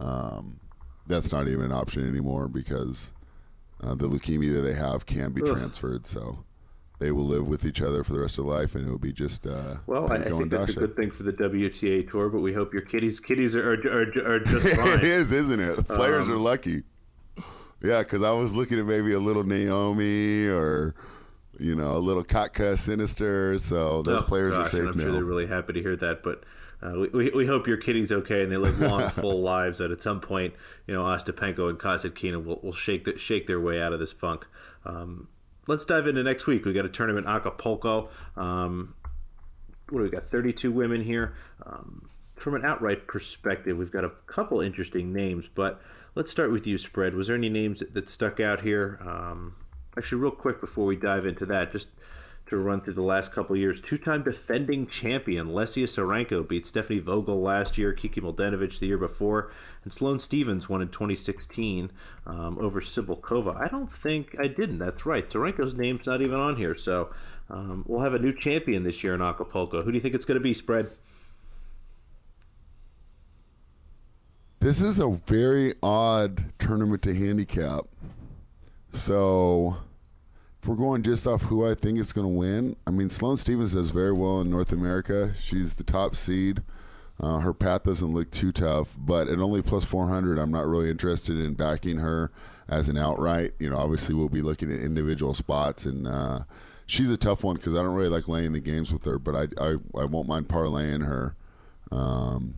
[0.00, 0.58] um,
[1.06, 3.12] that's not even an option anymore because
[3.82, 5.48] uh, the leukemia that they have can be Ugh.
[5.48, 6.06] transferred.
[6.06, 6.38] So
[7.00, 9.12] they will live with each other for the rest of life, and it will be
[9.12, 10.10] just uh, well.
[10.10, 12.80] I, I think that's a good thing for the WTA tour, but we hope your
[12.82, 14.88] kitties kitties are are, are, are just fine.
[14.88, 15.76] it is, isn't it?
[15.76, 16.82] The players um, are lucky.
[17.82, 20.94] Yeah, because I was looking at maybe a little Naomi or
[21.58, 23.58] you know, a little Katka Sinister.
[23.58, 25.04] So those oh, players gosh, are safe I'm now.
[25.04, 26.22] sure they're really happy to hear that.
[26.22, 26.44] But
[26.82, 29.78] uh, we, we, we hope your kitty's okay and they live long, full lives.
[29.78, 30.54] That at some point,
[30.86, 34.12] you know, Ostapenko and Kasatkina will, will shake the, shake their way out of this
[34.12, 34.46] funk.
[34.84, 35.28] Um,
[35.66, 36.64] let's dive into next week.
[36.64, 38.08] We got a tournament in Acapulco.
[38.36, 38.94] Um,
[39.88, 40.28] what do we got?
[40.28, 41.34] 32 women here.
[41.64, 45.80] Um, from an outright perspective, we've got a couple interesting names, but
[46.14, 47.14] let's start with you, Spread.
[47.14, 48.98] Was there any names that, that stuck out here?
[49.00, 49.56] Um,
[49.96, 51.88] actually, real quick before we dive into that, just
[52.46, 53.80] to run through the last couple years.
[53.80, 59.50] Two-time defending champion Lesia Tsurenko beat Stephanie Vogel last year, Kiki Mladenovic the year before,
[59.82, 61.90] and Sloane Stevens won in 2016
[62.24, 63.60] um, over Cibulkova.
[63.60, 64.78] I don't think I didn't.
[64.78, 65.28] That's right.
[65.28, 67.10] Tsurenko's name's not even on here, so
[67.50, 69.82] um, we'll have a new champion this year in Acapulco.
[69.82, 70.90] Who do you think it's going to be, Spread?
[74.60, 77.86] This is a very odd tournament to handicap.
[78.96, 79.76] So,
[80.60, 83.36] if we're going just off who I think is going to win, I mean, Sloane
[83.36, 85.34] Stevens does very well in North America.
[85.38, 86.62] She's the top seed.
[87.20, 90.90] Uh, her path doesn't look too tough, but at only plus 400, I'm not really
[90.90, 92.32] interested in backing her
[92.68, 93.52] as an outright.
[93.58, 96.40] You know, obviously, we'll be looking at individual spots, and uh,
[96.86, 99.36] she's a tough one because I don't really like laying the games with her, but
[99.36, 101.36] I, I, I won't mind parlaying her.
[101.92, 102.54] Um,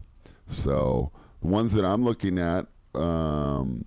[0.46, 1.11] so,
[1.42, 3.85] the ones that I'm looking at um,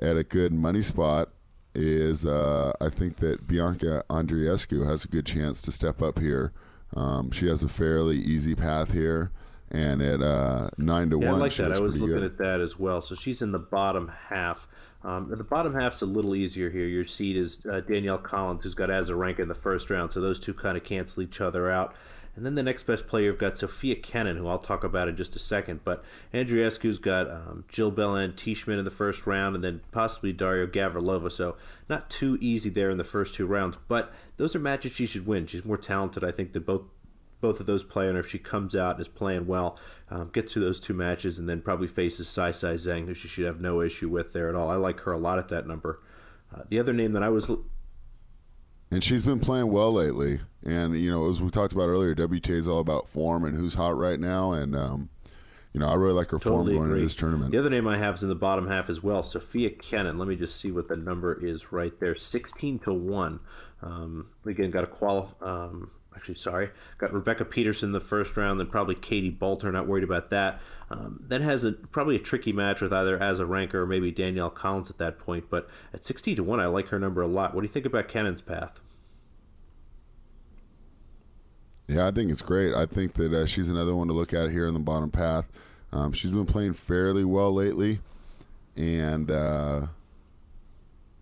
[0.00, 1.28] at a good money spot
[1.74, 6.52] is uh, I think that Bianca Andreescu has a good chance to step up here.
[6.94, 9.30] Um, she has a fairly easy path here,
[9.70, 11.24] and at uh, nine to one.
[11.24, 11.72] yeah, one, I like that.
[11.72, 12.24] I was looking good.
[12.24, 13.00] at that as well.
[13.02, 14.68] So she's in the bottom half.
[15.04, 16.86] Um, and the bottom half's a little easier here.
[16.86, 20.38] Your seed is uh, Danielle Collins, who's got Azarenka in the first round, so those
[20.38, 21.94] two kind of cancel each other out.
[22.34, 25.16] And then the next best player, you've got Sofia Kenin, who I'll talk about in
[25.16, 25.80] just a second.
[25.84, 30.66] But Andreescu's got um, Jil Belen Teichmann in the first round, and then possibly Daria
[30.66, 31.30] Gavrilova.
[31.30, 31.56] So
[31.90, 33.76] not too easy there in the first two rounds.
[33.86, 35.46] But those are matches she should win.
[35.46, 36.82] She's more talented, I think, than both
[37.42, 38.08] both of those play.
[38.08, 39.76] And if she comes out and is playing well,
[40.08, 43.44] um, gets through those two matches, and then probably faces Saisai Zheng, who she should
[43.44, 44.70] have no issue with there at all.
[44.70, 46.00] I like her a lot at that number.
[46.54, 47.50] Uh, the other name that I was
[48.92, 50.40] And she's been playing well lately.
[50.62, 53.74] And, you know, as we talked about earlier, WTA is all about form and who's
[53.74, 54.52] hot right now.
[54.52, 55.08] And, um,
[55.72, 57.52] you know, I really like her Totally form going into this tournament.
[57.52, 60.18] The other name I have is in the bottom half as well, Sofia Kenin.
[60.18, 63.40] Let me just see what the number is right there, sixteen to one.
[63.80, 65.34] Um, again, got a qual.
[65.40, 69.72] Um, actually, sorry, got Rebecca Peterson the first round, then probably Katie Boulter.
[69.72, 70.60] Not worried about that.
[70.90, 74.90] Um, then has a probably a tricky match with either Azarenka or maybe Danielle Collins
[74.90, 75.46] at that point.
[75.48, 77.54] But at sixteen to one, I like her number a lot.
[77.54, 78.80] What do you think about Kenin's path?
[81.88, 82.74] Yeah, I think it's great.
[82.74, 85.50] I think that uh, she's another one to look at here in the bottom path.
[85.92, 88.00] Um, she's been playing fairly well lately,
[88.76, 89.86] and uh,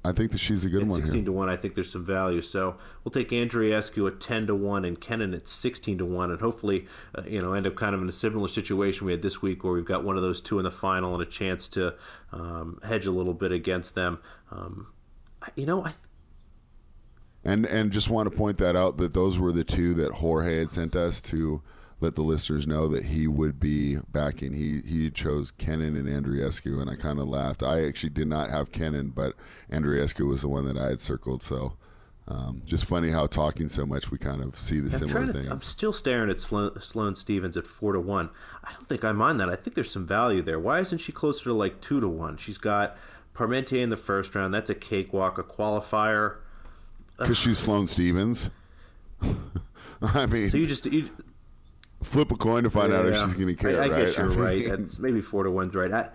[0.03, 1.25] I think that she's a good At one 16 here.
[1.27, 2.41] to 1, I think there's some value.
[2.41, 6.41] So we'll take Andreescu at 10 to 1 and Kenin at 16 to 1, and
[6.41, 9.43] hopefully, uh, you know, end up kind of in a similar situation we had this
[9.43, 11.95] week where we've got one of those two in the final and a chance to
[12.33, 14.19] um, hedge a little bit against them.
[14.51, 14.87] Um,
[15.55, 15.93] you know, I.
[17.45, 20.59] And and just want to point that out that those were the two that Jorge
[20.59, 21.63] had sent us to
[22.01, 24.53] let the listeners know that he would be backing.
[24.55, 27.63] He he chose Kenin and Andreescu, and I kind of laughed.
[27.63, 29.35] I actually did not have Kenin, but
[29.71, 31.43] Andreescu was the one that I had circled.
[31.43, 31.75] So.
[32.29, 35.37] Um, just funny how talking so much we kind of see the I'm, similar things.
[35.47, 38.31] th- I'm still staring at Sloan, Sloane Stevens at four to one.
[38.63, 39.49] I don't think I mind that.
[39.49, 40.61] I think there's some value there.
[40.61, 42.37] Why isn't she closer to like two to one?
[42.37, 42.97] She's got
[43.35, 44.55] Parmentier in the first round.
[44.55, 45.39] That's a cakewalk.
[45.39, 46.37] A qualifier.
[47.19, 48.49] Because she's Sloane Stevens.
[50.03, 51.09] I mean, So you just you,
[52.03, 53.25] flip a coin to find out if Yeah.
[53.25, 54.07] she's going to care, I, I right?
[54.07, 54.65] guess you're right.
[54.69, 55.93] That's maybe four to one's right.
[55.93, 56.09] I,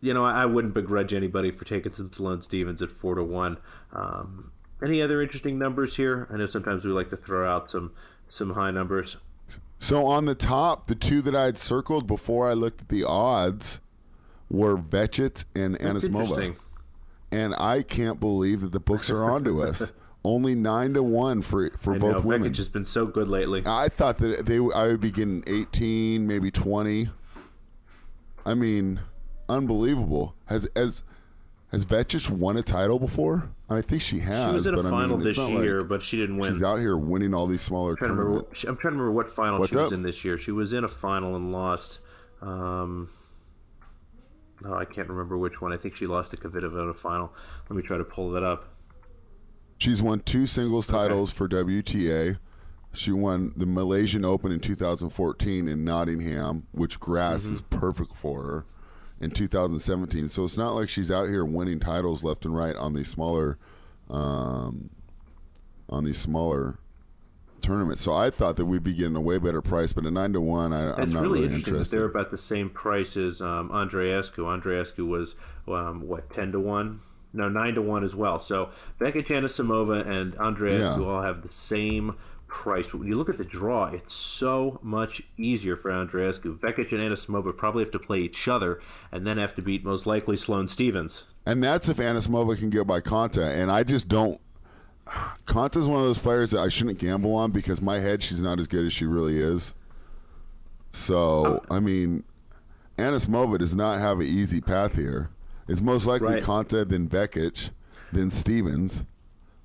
[0.00, 3.58] you know, I, wouldn't begrudge anybody for taking some Sloane Stevens at four to one.
[3.92, 4.52] Um,
[4.82, 6.28] any other interesting numbers here?
[6.32, 7.92] I know sometimes we like to throw out some
[8.28, 9.16] some high numbers.
[9.80, 13.02] So on the top, the two that I had circled before I looked at the
[13.04, 13.80] odds
[14.50, 16.56] were Vekic and That's Anisimova.
[17.30, 19.92] And I can't believe that the books are onto us.
[20.24, 22.52] Only nine to one for for I both know women.
[22.52, 23.62] Vekic has been so good lately.
[23.64, 27.10] I thought that they I would be getting eighteen, maybe twenty.
[28.44, 29.00] I mean,
[29.48, 30.34] unbelievable.
[30.46, 31.02] Has as
[31.70, 33.50] has Vekic won a title before?
[33.70, 34.50] I think she has.
[34.50, 36.38] She was in a but I final mean, this not like year, but she didn't
[36.38, 36.54] win.
[36.54, 38.64] She's out here winning all these smaller I'm trying, to remember, tournaments.
[38.64, 39.92] what- I'm trying to remember what final What's she was up?
[39.92, 40.38] in this year.
[40.38, 41.98] She was in a final and lost.
[42.40, 43.10] Um,
[44.62, 45.72] no, I can't remember which one.
[45.72, 47.32] I think she lost to Kvitova in a final.
[47.68, 48.70] Let me try to pull that up.
[49.78, 52.38] She's won two singles titles for WTA.
[52.92, 58.66] She won the Malaysian Open in 2014 in Nottingham, which grass is perfect for her,
[59.20, 60.28] in 2017.
[60.28, 63.56] So it's not like she's out here winning titles left and right on these smaller,
[64.10, 64.90] um,
[65.88, 66.78] on these smaller
[67.60, 67.98] tournament.
[67.98, 70.40] So I thought that we'd be getting a way better price, but at nine to
[70.40, 71.96] one, I, am not really really interesting interested.
[71.96, 74.38] they're about the same price as um, Andreescu.
[74.38, 75.34] Andreescu was
[75.68, 77.00] um, what ten to one,
[77.32, 78.40] no nine to one as well.
[78.40, 81.04] So Vekic, Anisimova, and Andreescu Yeah.
[81.04, 82.14] all have the same
[82.46, 82.88] price.
[82.88, 86.58] But when you look at the draw, it's so much easier for Andreescu.
[86.58, 88.80] Vekic and Anisimova probably have to play each other
[89.12, 91.24] and then have to beat most likely Sloane Stevens.
[91.44, 93.46] And that's if Anisimova can get by Konta.
[93.46, 94.40] And I just don't.
[95.46, 98.58] Konta's one of those players that I shouldn't gamble on because my head, she's not
[98.58, 99.72] as good as she really is.
[100.92, 102.24] So, uh, I mean,
[102.98, 105.30] Anisimova does not have an easy path here.
[105.68, 106.42] It's most likely Right.
[106.42, 107.70] Konta, then Vekic,
[108.12, 109.04] then Stevens.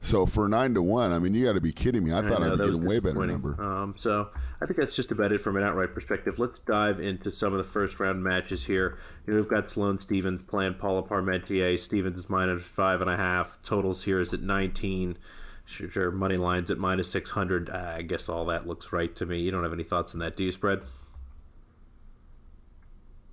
[0.02, 2.12] So for nine to one, I mean, you got to be kidding me.
[2.12, 3.60] I, thought know, I'd get was a way better number.
[3.62, 6.38] Um, so I think that's just about it from an outright perspective.
[6.38, 8.98] Let's dive into some of the first round matches here.
[9.26, 11.80] You know, we've got Sloane Stevens playing Paula Parmentier.
[11.80, 13.60] Stevens is minus five and a half.
[13.64, 15.18] Totals here is at 19.
[15.66, 17.70] Sure, money lines at minus 600.
[17.70, 19.40] Uh, I guess all that looks right to me.
[19.40, 20.82] You don't have any thoughts on that, do you, spread?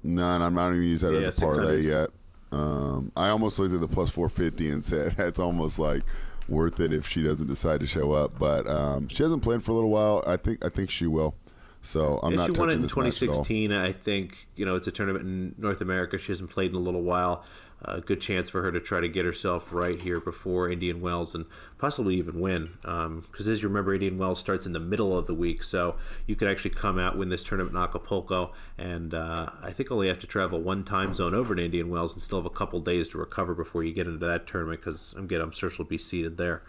[0.04, 0.40] None.
[0.40, 2.10] I'm not even use that Yeah, as a parlay yet.
[2.52, 6.02] Um, I almost looked at the plus 450 and said that's almost like
[6.48, 8.38] worth it if she doesn't decide to show up.
[8.38, 10.22] But um, she hasn't played for a little while.
[10.26, 11.34] I think I think she will.
[11.82, 13.44] So I'm Yeah, not she won it in this match at all.
[13.44, 13.72] 2016.
[13.72, 16.18] I think you know it's a tournament in North America.
[16.18, 17.44] She hasn't played in a little while.
[17.82, 21.34] A good chance for her to try to get herself right here before Indian Wells
[21.34, 21.46] and
[21.78, 22.76] possibly even win.
[22.82, 26.36] Because as you remember, Indian Wells starts in the middle of the week, so you
[26.36, 30.20] could actually come out win this tournament in Acapulco, and uh, I think only have
[30.20, 33.08] to travel one time zone over to Indian Wells and still have a couple days
[33.10, 34.80] to recover before you get into that tournament.
[34.80, 36.62] Because I'm getting I'm sure she'll be seated there.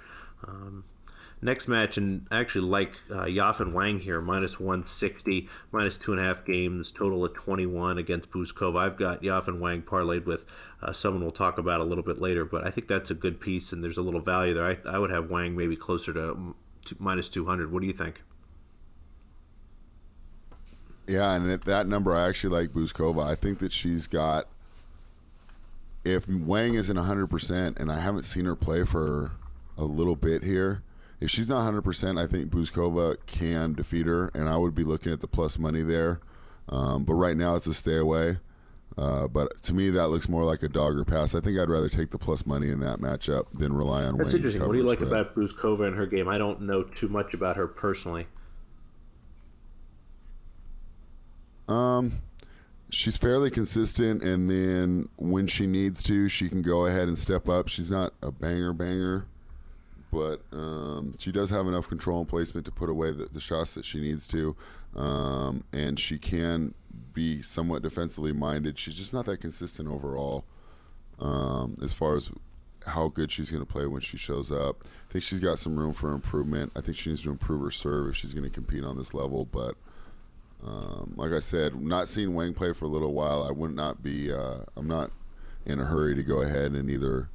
[0.47, 0.86] Um,
[1.43, 6.21] Next match, and I actually like uh, Yafan Wang here, minus 160, minus two and
[6.21, 8.77] a half games, total of 21 against Bouzkova.
[8.77, 10.45] I've got Yafan Wang parlayed with
[10.84, 13.39] uh, someone we'll talk about a little bit later, but I think that's a good
[13.39, 14.65] piece, and there's a little value there.
[14.65, 16.54] I, I would have Wang maybe closer to mm,
[16.86, 17.71] to minus 200.
[17.71, 18.21] What do you think?
[21.08, 23.25] Yeah, and at that number, I actually like Bouzkova.
[23.25, 24.47] I think that she's got.
[26.04, 29.34] If Wang isn't 100%, and I haven't seen her play for
[29.77, 30.84] a little bit here,
[31.22, 35.14] if she's not 100%, I think Bouzkova can defeat her, and I would be looking
[35.14, 36.20] at the plus money there.
[36.68, 38.38] Um, but right now, it's a stay away.
[38.98, 41.36] Uh, but to me, that looks more like a dog or pass.
[41.36, 44.34] I think I'd rather take the plus money in that matchup than rely on That's
[44.34, 44.62] interesting.
[44.62, 46.28] What do you like about Bouzkova and her game?
[46.28, 48.28] I don't know too much about her personally.
[51.68, 52.22] Um,
[52.90, 57.48] she's fairly consistent, and then when she needs to, she can go ahead and step
[57.48, 57.70] up.
[57.70, 59.26] She's not a banger banger,
[60.12, 63.74] but um, she does have enough control and placement to put away the, the shots
[63.76, 64.56] that she needs to,
[64.95, 66.74] um, and she can
[67.13, 68.78] be somewhat defensively minded.
[68.78, 70.45] She's just not that consistent overall,
[71.19, 72.30] um, as far as
[72.86, 74.84] how good she's going to play when she shows up.
[75.10, 76.71] I think she's got some room for improvement.
[76.76, 79.13] I think she needs to improve her serve if she's going to compete on this
[79.13, 79.76] level, but.
[80.63, 84.04] Um, like I said, not seeing Wang play for a little while, I would not
[84.04, 84.32] be.
[84.32, 85.10] Uh, I'm not
[85.65, 87.30] in a hurry to go ahead and either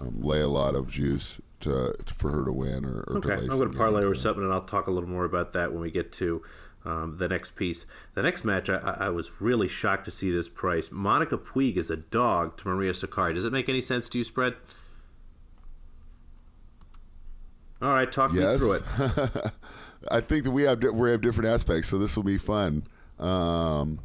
[0.00, 3.48] um, lay a lot of juice for her to win or, or Okay, to I'm
[3.58, 5.90] going to parlay or something, and I'll talk a little more about that when we
[5.90, 6.42] get to
[6.84, 7.86] um, the next piece.
[8.14, 10.90] The next match, I, I was really shocked to see this price.
[10.92, 13.34] Monica Puig is a dog to Maria Sakkari.
[13.34, 14.54] Does it make any sense to you, Spread?
[17.82, 18.60] All right, talk me Yes.
[18.60, 18.82] through it.
[20.10, 22.84] I think that we have we have different aspects, so this will be fun.
[23.18, 24.00] Um,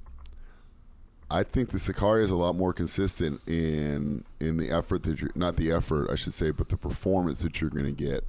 [1.31, 5.31] I think the Sakkari is a lot more consistent in in the effort that you're
[5.35, 8.25] not the effort I should say, but the performance that you're going to get.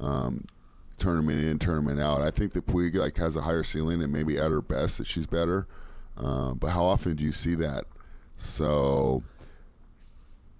[0.00, 0.44] Um,
[0.96, 2.22] tournament in, tournament out.
[2.22, 5.06] I think that Puig like has a higher ceiling and maybe at her best that
[5.06, 5.66] she's better.
[6.16, 7.84] Um, but how often do you see that?
[8.36, 9.22] So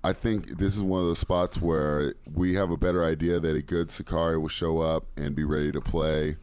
[0.04, 3.56] I think this is one of those spots where we have a better idea that
[3.56, 6.36] a good Sakkari will show up and be ready to play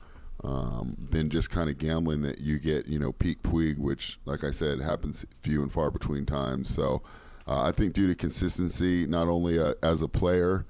[0.43, 4.43] um, than just kind of gambling that you get, you know, peak Puig, which, like
[4.43, 6.73] I said, happens few and far between times.
[6.73, 7.01] So
[7.47, 10.65] uh, I think due to consistency, not only uh, as a player,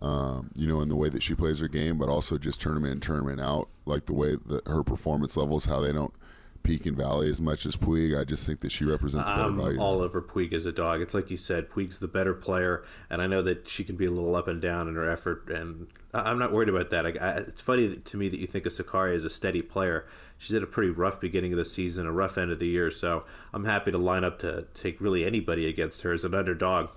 [0.00, 2.94] um, you know, in the way that she plays her game, but also just tournament
[2.94, 6.12] in, tournament out, like the way that her performance levels, how they don't
[6.62, 8.18] peak and valley as much as Puig.
[8.18, 9.78] I just think that she represents better I'm value.
[9.80, 11.00] all over Puig as a dog.
[11.00, 14.06] It's like you said, Puig's the better player, and I know that she can be
[14.06, 17.06] a little up and down in her effort, and I'm not worried about that.
[17.06, 20.06] I, I, it's funny to me that you think of Sakkari as a steady player.
[20.38, 22.90] She's had a pretty rough beginning of the season, a rough end of the year,
[22.90, 26.88] so I'm happy to line up to take really anybody against her as an underdog.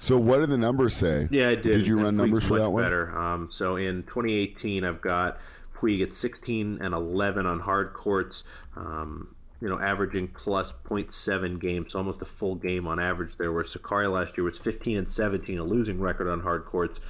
[0.00, 1.26] So what did the numbers say?
[1.28, 1.64] Yeah, I did.
[1.78, 2.84] Did you And run numbers for that one?
[2.84, 3.18] Better.
[3.18, 5.38] Um, so in 2018, I've got
[5.78, 8.44] Puig at 16 and 11 on hard courts.
[8.76, 13.52] Um, you know, averaging plus 0.7 games, almost a full game on average there.
[13.52, 17.00] Where Sakkari last year was 15 and 17, a losing record on hard courts,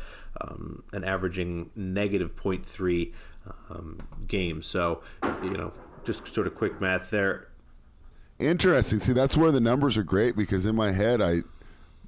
[0.41, 3.13] um, and averaging negative 0.3
[3.71, 4.67] um, games.
[4.67, 5.03] So,
[5.43, 5.73] you know,
[6.05, 7.49] just sort of quick math there.
[8.39, 8.99] Interesting.
[8.99, 11.43] See, that's where the numbers are great because in my head, I,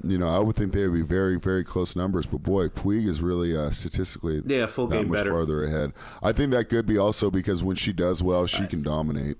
[0.02, 2.26] you know, I would think they would be very, very close numbers.
[2.26, 5.30] But boy, Puig is really uh, statistically Yeah, full game much better.
[5.32, 5.92] farther ahead.
[6.22, 9.36] I think that could be also because when she does well, she can dominate.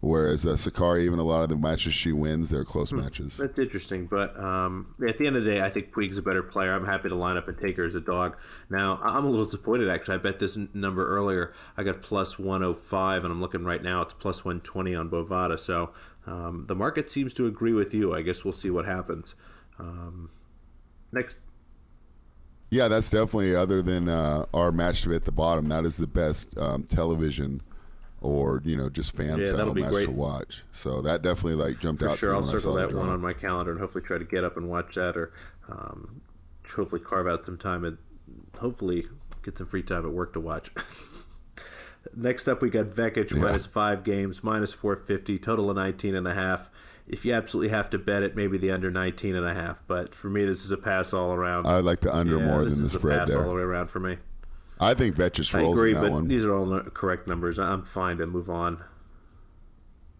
[0.00, 2.98] Whereas uh, Sakkari, even a lot of the matches she wins, they're close Hmm.
[3.00, 3.38] matches.
[3.38, 6.42] That's interesting, but um, at the end of the day, I think Puig's a better
[6.42, 6.74] player.
[6.74, 8.36] I'm happy to line up and take her as a dog.
[8.68, 10.16] Now, I'm a little disappointed actually.
[10.16, 11.54] I bet this n- number earlier.
[11.78, 14.02] I got plus 105, and I'm looking right now.
[14.02, 15.58] It's plus 120 on Bovada.
[15.58, 15.90] So
[16.26, 18.14] um, the market seems to agree with you.
[18.14, 19.34] I guess we'll see what happens.
[19.78, 20.30] Um,
[21.12, 21.38] next,
[22.70, 25.68] Yeah, that's definitely other than uh, our match to be at the bottom.
[25.68, 27.62] That is the best um, television
[28.22, 30.06] or you know just fan Yeah, style match great.
[30.06, 30.64] to watch.
[30.72, 32.18] So that definitely like jumped for out.
[32.18, 34.68] sure, I'll circle that one on my calendar and hopefully try to get up and
[34.68, 35.32] watch that, or
[35.68, 36.20] um,
[36.74, 37.98] hopefully carve out some time and
[38.58, 39.06] hopefully
[39.42, 40.70] get some free time at work to watch.
[42.16, 46.34] Next up, we got Vekic minus five games, minus 450, total of 19 and a
[46.34, 46.70] half.
[47.06, 49.82] If you absolutely have to bet it, maybe the under 19 and a half.
[49.86, 51.66] But for me, this is a pass all around.
[51.66, 53.42] I like the under Yeah, more than the is a spread pass there.
[53.42, 54.18] all the way around for me.
[54.80, 56.28] I think Bet just I agree, that but one.
[56.28, 57.58] these are all correct numbers.
[57.58, 58.82] I'm fine to move on.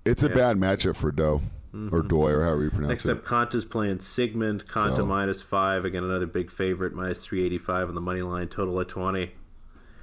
[0.04, 1.42] It's a bad matchup for Doe
[1.74, 2.08] or mm-hmm.
[2.08, 3.08] Doy or however you pronounce Next it.
[3.14, 4.66] Next up, Konta's playing Siegmund.
[4.66, 5.84] Konta So- minus five.
[5.84, 9.32] Again, another big favorite, minus 385 on the money line, total of 20.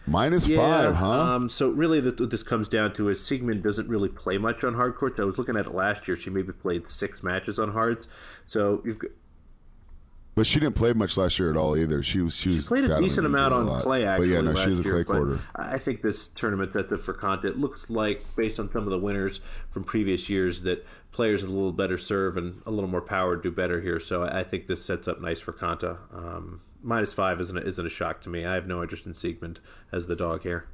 [0.05, 1.11] Minus five, huh?
[1.11, 4.63] Um, so really, that what this comes down to is Siegmund doesn't really play much
[4.63, 5.19] on hard courts.
[5.19, 8.07] I was looking at it last year; she maybe played six matches on hards.
[8.45, 9.11] So you've got,
[10.35, 12.01] but she didn't play much last year at all either.
[12.01, 14.05] She was she, was played a decent amount a on clay.
[14.05, 15.39] Actually, but yeah, no, she was a clay quarter.
[15.55, 18.89] I think this tournament that the for Konta it looks like, based on some of
[18.89, 22.89] the winners from previous years, that players with a little better serve and a little
[22.89, 23.99] more power do better here.
[23.99, 25.97] So I I think this sets up nice for Konta.
[26.13, 28.45] Um, minus five isn't a, isn't a shock to me.
[28.45, 29.59] I have no interest in Siegmund
[29.91, 30.67] as the dog here.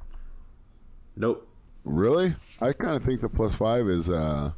[1.16, 1.48] Nope.
[1.84, 2.34] Really?
[2.60, 4.52] I kind of think the plus five is uh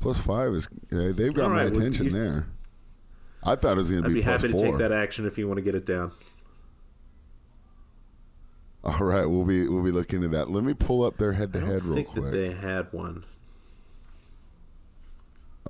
[0.00, 2.46] plus five is uh, they've got All my right, well, attention you- there.
[3.44, 4.14] I thought it was going to be.
[4.14, 6.10] I'd be, happy to take that action if you want to get it down.
[8.82, 10.50] All right, we'll be we'll be looking into that.
[10.50, 12.32] Let me pull up their head to head real quick.
[12.32, 13.24] they had one.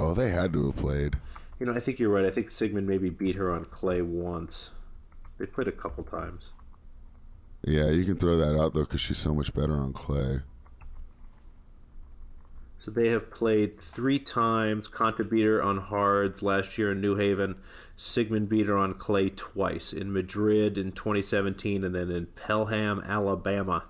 [0.00, 1.16] Oh, they had to have played.
[1.58, 2.24] You know, I think you're right.
[2.24, 4.70] I think Siegmund maybe beat her on clay once.
[5.38, 6.52] They played a couple times.
[7.64, 10.40] Yeah, you can throw that out though because she's so much better on clay.
[12.78, 14.88] So they have played three times.
[14.88, 17.56] Konta beat her on hards last year in New Haven.
[17.96, 23.84] Siegmund beat her on clay twice in Madrid in 2017 and then in Pelham, Alabama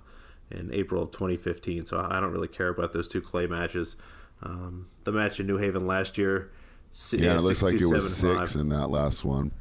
[0.51, 1.85] in April of 2015.
[1.85, 3.97] So I don't really care about those two clay matches.
[4.43, 6.51] Um, the match in New Haven last year.
[7.13, 8.61] Yeah, it looks like it was 6-2, 7-5.
[8.61, 9.53] in that last one.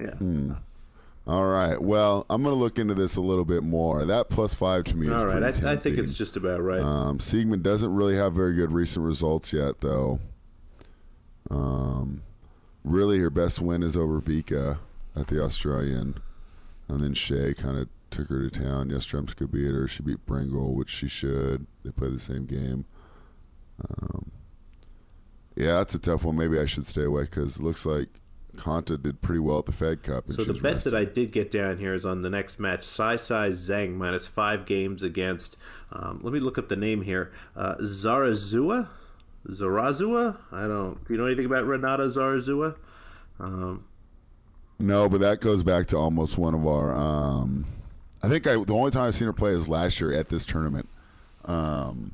[0.00, 0.10] Yeah.
[0.10, 0.52] Hmm.
[1.26, 1.80] All right.
[1.80, 4.06] Well, I'm going to look into this a little bit more.
[4.06, 5.42] That plus five to me is All right.
[5.42, 6.80] I, I think it's just about right.
[6.80, 10.20] Um, Siegmund doesn't really have very good recent results yet, though.
[11.50, 12.22] Um,
[12.82, 14.78] really, her best win is over Vika
[15.14, 16.14] at the Australian,
[16.88, 18.88] and then Hsieh kind of took her to town.
[18.88, 19.86] Yastremska beat her.
[19.86, 21.66] She beat Brengle, which she should.
[21.84, 22.86] They play the same game.
[23.86, 24.27] Um,
[25.58, 26.36] yeah, that's a tough one.
[26.36, 28.08] Maybe I should stay away because it looks like
[28.56, 30.30] Konta did pretty well at the Fed Cup.
[30.30, 32.80] So the bet that I did get down here is on the next match.
[32.82, 35.56] Saisai Zheng minus five games against.
[35.90, 37.32] Um, let me look up the name here.
[37.56, 38.88] Uh, Zarazua,
[39.48, 40.36] Zarazua.
[40.52, 41.04] I don't.
[41.06, 42.76] Do you know anything about Renata Zarazua?
[43.40, 43.84] Um,
[44.78, 46.94] No, but that goes back to almost one of our.
[46.94, 47.64] Um,
[48.22, 50.44] I think I the only time I've seen her play is last year at this
[50.44, 50.88] tournament.
[51.44, 52.12] Um,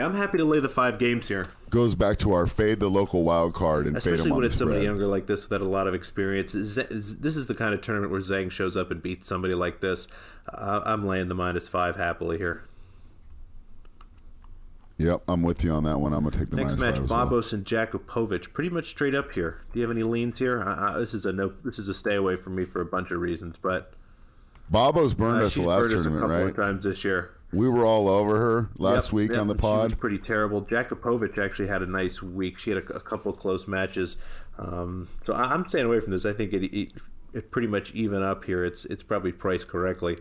[0.00, 2.88] yeah, I'm happy to lay the five games here, goes back to our fade the
[2.88, 5.64] local wild card and fade especially them on when it's somebody younger like this without
[5.64, 6.52] a lot of experience.
[6.52, 10.08] This is the kind of tournament where Zheng shows up and beats somebody like this.
[10.48, 12.64] Uh, I'm laying the minus five happily here.
[14.96, 16.14] Yep, I'm with you on that one.
[16.14, 17.26] I'm gonna take the Next minus match, five as well.
[17.26, 19.60] Babos and Jakupovic, pretty much straight up here.
[19.72, 20.62] Do you have any leans here?
[20.62, 21.52] Uh, this is a no.
[21.62, 23.92] This is a stay away from me for a bunch of reasons, but
[24.70, 26.50] Babos burned uh, us the last burned us a tournament, couple right?
[26.50, 27.32] of times this year.
[27.52, 29.98] We were all over her last Yep, week yep, on the pod.
[29.98, 30.62] pretty terrible.
[30.62, 32.58] Jakupovic actually had a nice week.
[32.58, 34.16] She had a, a couple of close matches.
[34.58, 36.24] Um, so I, I'm staying away from this.
[36.24, 36.92] I think it, it
[37.32, 38.64] it pretty much even up here.
[38.64, 40.18] It's it's probably priced correctly.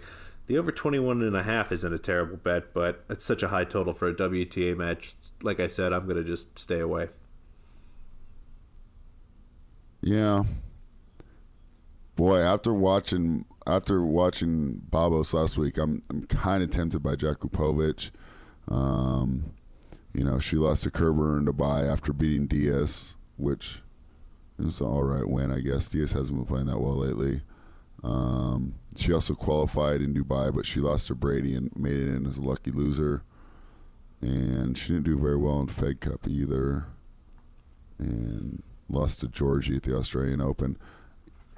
[0.47, 3.65] The over 21 and a half isn't a terrible bet, but it's such a high
[3.65, 5.13] total for a WTA match.
[5.43, 7.09] Like I said, I'm going to just stay away.
[10.01, 10.43] Yeah.
[12.20, 18.11] Boy, after watching after watching Babos last week, I'm I'm kind of tempted by Jakupovic.
[18.67, 19.53] Um,
[20.13, 23.82] you know, she lost to Kerber in Dubai after beating Diaz, which
[24.57, 25.88] is an all right win, I guess.
[25.88, 27.41] Diaz hasn't been playing that well lately.
[28.03, 32.26] Um, she also qualified in Dubai, but she lost to Brady and made it in
[32.26, 33.24] as a lucky loser.
[34.20, 36.88] And she didn't do very well in Fed Cup either.
[37.97, 40.78] And lost to Georgie at the Australian Open.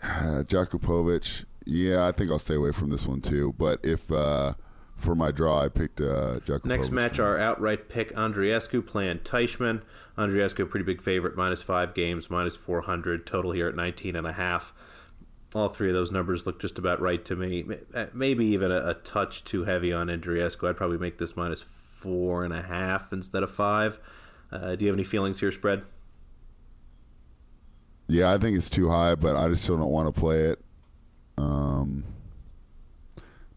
[0.03, 3.53] Uh, Jakupovic, yeah, I think I'll stay away from this one too.
[3.57, 4.53] But if uh,
[4.95, 6.65] for my draw, I picked uh, Jakupovic.
[6.65, 9.81] Next match, our outright pick, Andreescu playing Teichmann.
[10.17, 14.33] Andreescu, pretty big favorite, minus five games, minus 400, total here at 19 and a
[14.33, 14.73] half.
[15.53, 17.65] All three of those numbers look just about right to me.
[17.93, 20.69] Uh, maybe even a, a touch too heavy on Andreescu.
[20.69, 23.99] I'd probably make this minus four and a half instead of five.
[24.51, 25.83] Uh, do you have any feelings here, spread?
[28.11, 30.59] Yeah, I think it's too high, but I just still don't want to play it.
[31.37, 32.03] Um,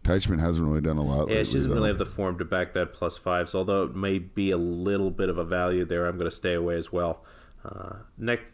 [0.03, 1.27] Teichmann hasn't really done a lot.
[1.27, 1.75] Yeah, lately, she doesn't though.
[1.75, 3.49] really have the form to back that plus five.
[3.49, 6.35] So although it may be a little bit of a value there, I'm going to
[6.35, 7.23] stay away as well.
[7.65, 8.45] Uh, next,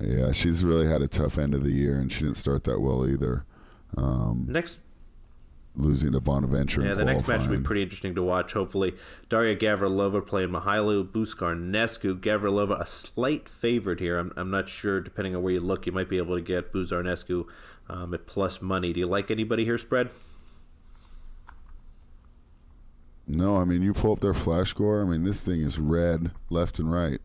[0.00, 2.80] Yeah, she's really had a tough end of the year, and she didn't start that
[2.80, 3.44] well either.
[3.96, 4.78] Um, next
[5.74, 6.82] losing to Bonaventure.
[6.82, 8.52] Yeah, the next match will be pretty interesting to watch.
[8.52, 8.94] Hopefully,
[9.28, 12.20] Daria Gavrilova playing Mihaela Buzarnescu.
[12.20, 14.18] Gavrilova a slight favorite here.
[14.18, 15.00] I'm, I'm not sure.
[15.00, 17.46] Depending on where you look, you might be able to get Buzarnescu
[17.88, 18.92] um, at plus money.
[18.92, 20.10] Do you like anybody here, spread?
[23.26, 25.00] No, I mean you pull up their flash score.
[25.00, 27.20] I mean this thing is red left and right.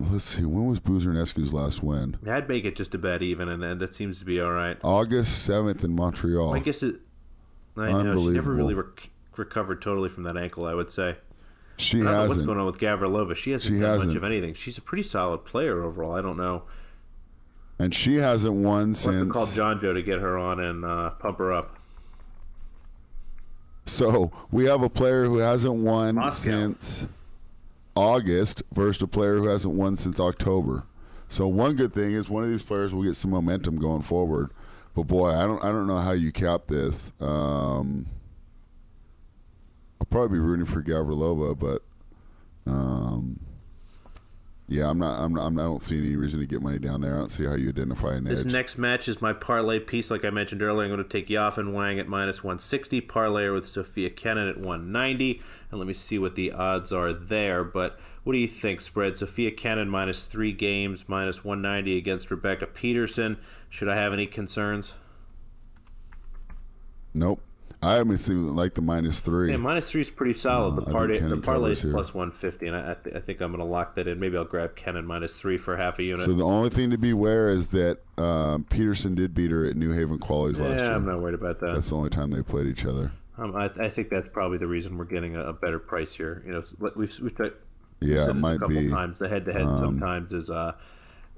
[0.00, 0.44] Let's see.
[0.46, 1.12] When was Boozer
[1.52, 2.16] last win?
[2.26, 4.78] I'd make it just about even, and, and that seems to be all right.
[4.82, 6.54] August seventh in Montreal.
[6.54, 6.96] I guess it.
[7.76, 10.66] I know she never really rec- recovered totally from that ankle.
[10.66, 11.16] I would say.
[11.78, 13.34] she I don't know what's going on with Gavrilova.
[13.36, 14.16] She hasn't She done much hasn't.
[14.16, 14.54] of anything.
[14.54, 16.12] She's a pretty solid player overall.
[16.14, 16.64] I don't know.
[17.78, 19.32] and she hasn't won We'll have to since.
[19.32, 21.76] call John Joe to get her on and uh, pump her up.
[23.86, 26.50] So we have a player who hasn't won Moscow.
[26.50, 27.06] since
[27.96, 30.84] August versus a player who hasn't won since October.
[31.28, 34.50] So one good thing is one of these players will get some momentum going forward.
[34.94, 37.12] But boy, I don't I don't know how you cap this.
[37.20, 38.06] Um,
[40.00, 41.82] I'll probably be rooting for Gavrilova, but
[42.70, 43.38] um,
[44.68, 45.46] yeah, I'm not, I'm not.
[45.46, 47.14] I'm not- I don't see any reason to get money down there.
[47.14, 48.52] I don't see how you identify an This edge.
[48.52, 50.10] next match is my parlay piece.
[50.10, 53.68] Like I mentioned earlier, I'm going to take Yafan Wang at minus 160, parlay with
[53.68, 55.40] Sofia Kenin at 190.
[55.70, 57.64] And let me see what the odds are there.
[57.64, 59.18] But what do you think, spread?
[59.18, 63.38] Sofia Kenin minus three games, minus 190 against Rebecca Peterson.
[63.70, 64.94] Should I have any concerns?
[67.14, 67.40] nope.
[67.82, 69.50] I haven't seen like the minus three.
[69.52, 70.72] Yeah, minus three is pretty solid.
[70.72, 73.64] Uh, the parlay, the parlay is plus 150, and I, th- I think I'm going
[73.64, 74.20] to lock that in.
[74.20, 76.26] Maybe I'll grab Kenin minus three for half a unit.
[76.26, 79.92] So the only thing to beware is that um, Peterson did beat her at New
[79.92, 80.90] Haven Qualies last year.
[80.90, 80.94] yeah.
[80.94, 81.72] I'm not worried about that.
[81.72, 83.12] That's the only time they played each other.
[83.38, 86.42] Um, I, I think that's probably the reason we're getting a, a better price here.
[86.44, 86.62] You know,
[86.94, 87.52] we've, we've tried,
[88.00, 88.90] Yeah, it might a couple be.
[88.90, 89.18] times.
[89.20, 90.72] The head-to-head um, sometimes is uh,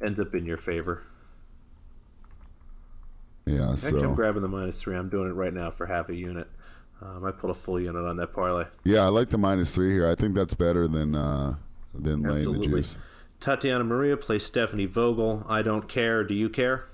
[0.04, 1.04] ends up in your favor.
[3.44, 4.96] Yeah, Actually, I'm grabbing the minus three.
[4.96, 6.48] I'm doing it right now for half a unit.
[7.00, 8.66] Um, I pulled a full unit on that parlay.
[8.84, 10.08] yeah, I like the minus three here.
[10.08, 11.56] I think that's better than uh,
[11.94, 12.96] than laying the juice.
[13.40, 15.44] Tatiana Maria plays Stephanie Vogel.
[15.48, 16.22] I don't care.
[16.22, 16.86] Do you care?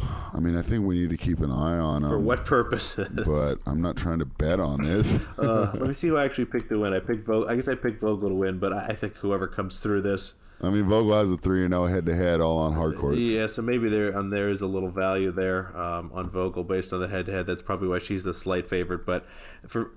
[0.00, 2.10] I mean, I think we need to keep an eye on um.
[2.10, 2.24] For them.
[2.24, 3.08] what purposes?
[3.24, 5.20] But I'm not trying to bet on this.
[5.38, 6.92] uh, let me see who I actually picked to win.
[6.92, 7.48] I picked Vogel.
[7.48, 10.32] I guess I picked Vogel to win, but I think whoever comes through this.
[10.66, 13.18] I mean, Vogel has a three and zero head to head, all on hard courts.
[13.18, 16.92] Yeah, so maybe there um, there is a little value there um, on Vogel based
[16.92, 17.46] on the head to head.
[17.46, 19.04] That's probably why she's the slight favorite.
[19.06, 19.26] But
[19.66, 19.92] for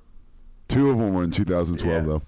[0.67, 2.01] Two of them were in 2012 Yeah.
[2.07, 2.21] though,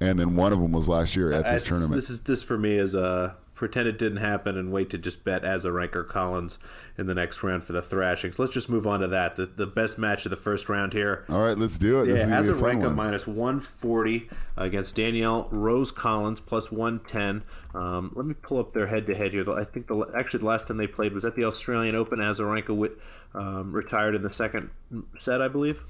[0.00, 1.94] and then one of them was last year at this I- tournament.
[1.94, 5.22] This is this for me is a pretend it didn't happen and wait to just
[5.22, 6.58] bet Azarenka Collins
[6.96, 8.32] in the next round for the thrashing.
[8.32, 9.36] So let's just move on to that.
[9.36, 11.24] The the best match of the first round here.
[11.28, 12.06] all right, let's do it.
[12.06, 17.42] This Yeah, as a a ranker minus 140 against Danielle Rose Collins plus 110.
[17.74, 19.48] Um, let me pull up their head to head here.
[19.50, 22.18] I think the actually the last time they played was at the Australian Open.
[22.18, 22.94] Azarenka wi-
[23.34, 24.70] um, retired in the second
[25.18, 25.82] set, I believe.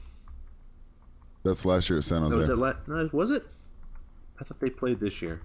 [1.42, 2.38] That's last year at San No, Jose.
[2.40, 2.56] was it?
[2.58, 3.46] La- no, was it?
[4.38, 5.40] I thought they played this year.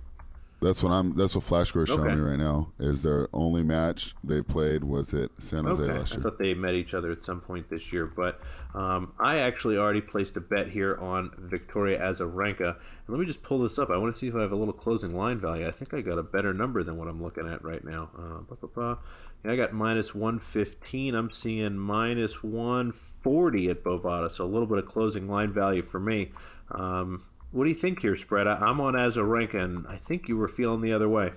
[0.62, 1.14] That's what I'm.
[1.16, 2.72] That's what Flash is showing me right now.
[2.80, 6.20] Is their only match they played was at San Jose Okay, last year.
[6.20, 8.40] I thought they met each other at some point this year, but
[8.74, 12.70] um, I actually already placed a bet here on Victoria Azarenka.
[12.70, 13.90] And let me just pull this up.
[13.90, 15.68] I want to see if I have a little closing line value.
[15.68, 18.12] I think I got a better number than what I'm looking at right now.
[18.18, 19.00] Uh, ba, ba, ba.
[19.44, 21.14] Yeah, I got minus 115.
[21.14, 26.00] I'm seeing minus 140 at Bovada, so a little bit of closing line value for
[26.00, 26.32] me.
[26.72, 27.26] Um,
[27.56, 28.48] what do you think here, spread?
[28.48, 31.32] I, I'm on Azarenka, and I think you were feeling the other way.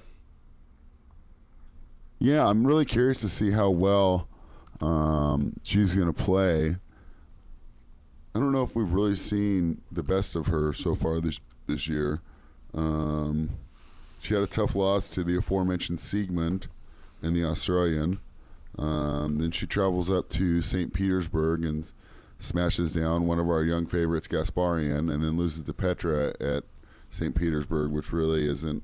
[2.19, 4.27] Yeah, I'm really curious to see how well
[4.81, 6.77] um, she's going to play.
[8.35, 11.39] I don't know if we've really seen the best of her so far this
[11.69, 12.21] this year.
[12.75, 13.51] Um,
[14.21, 16.67] she had a tough loss to the aforementioned Siegmund
[17.23, 18.19] and the Australian.
[18.77, 20.93] Um, then she travels up to St.
[20.93, 21.93] Petersburg and
[22.39, 26.65] smashes down one of our young favorites, Gasparyan, and then loses to Petra at
[27.11, 27.35] St.
[27.35, 28.83] Petersburg, which really isn't.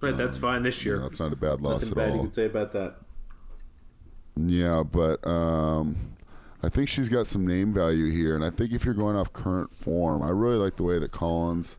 [0.00, 0.96] Right, that's fine this year.
[0.96, 2.16] You know, it's not a bad loss Nothing at bad all.
[2.16, 2.96] you can say about that.
[4.36, 5.96] Yeah, but um,
[6.62, 9.32] I think she's got some name value here, and I think if you're going off
[9.32, 11.76] current form, I really like the way that Collins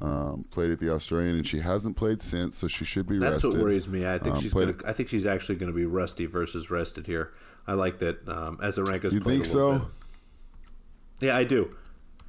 [0.00, 3.32] um, played at the Australian, and she hasn't played since, so she should be rested.
[3.34, 3.58] That's rested.
[3.60, 4.06] what worries me.
[4.06, 4.74] I think Um, she's gonna.
[4.86, 7.32] I think she's actually going to be rusty versus rested here.
[7.66, 8.28] I like that.
[8.28, 9.78] Um, Azarenka's You played think a little so?
[9.80, 9.88] bit.
[11.20, 11.76] Yeah, I do.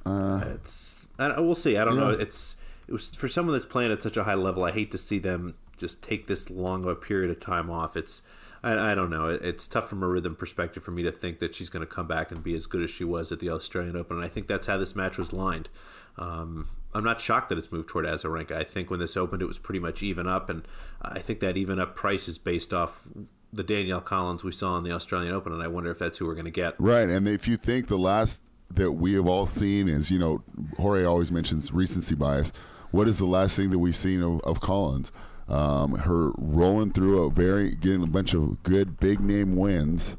[0.06, 1.06] Uh, It's.
[1.18, 1.76] I, we'll see.
[1.76, 2.10] I don't know.
[2.10, 2.56] It's.
[2.86, 4.64] It was for someone that's playing at such a high level.
[4.64, 7.96] I hate to see them just take this long of a period of time off.
[7.96, 8.22] It's.
[8.62, 9.28] I, I don't know.
[9.28, 11.92] It, it's tough from a rhythm perspective for me to think that she's going to
[11.92, 14.16] come back and be as good as she was at the Australian Open.
[14.16, 15.68] And I think that's how this match was lined.
[16.16, 18.52] Um, I'm not shocked that it's moved toward Azarenka.
[18.52, 20.66] I think when this opened, it was pretty much even up, and
[21.00, 23.06] I think that even up price is based off
[23.52, 26.26] the Danielle Collins we saw in the Australian Open, and I wonder if that's who
[26.26, 26.74] we're going to get.
[26.78, 30.42] Right, and if you think the last that we have all seen is, you know,
[30.76, 32.52] Jorge always mentions recency bias.
[32.90, 35.12] What is the last thing that we've seen of, of Collins?
[35.48, 40.16] Um, her rolling through a very, getting a bunch of good big name wins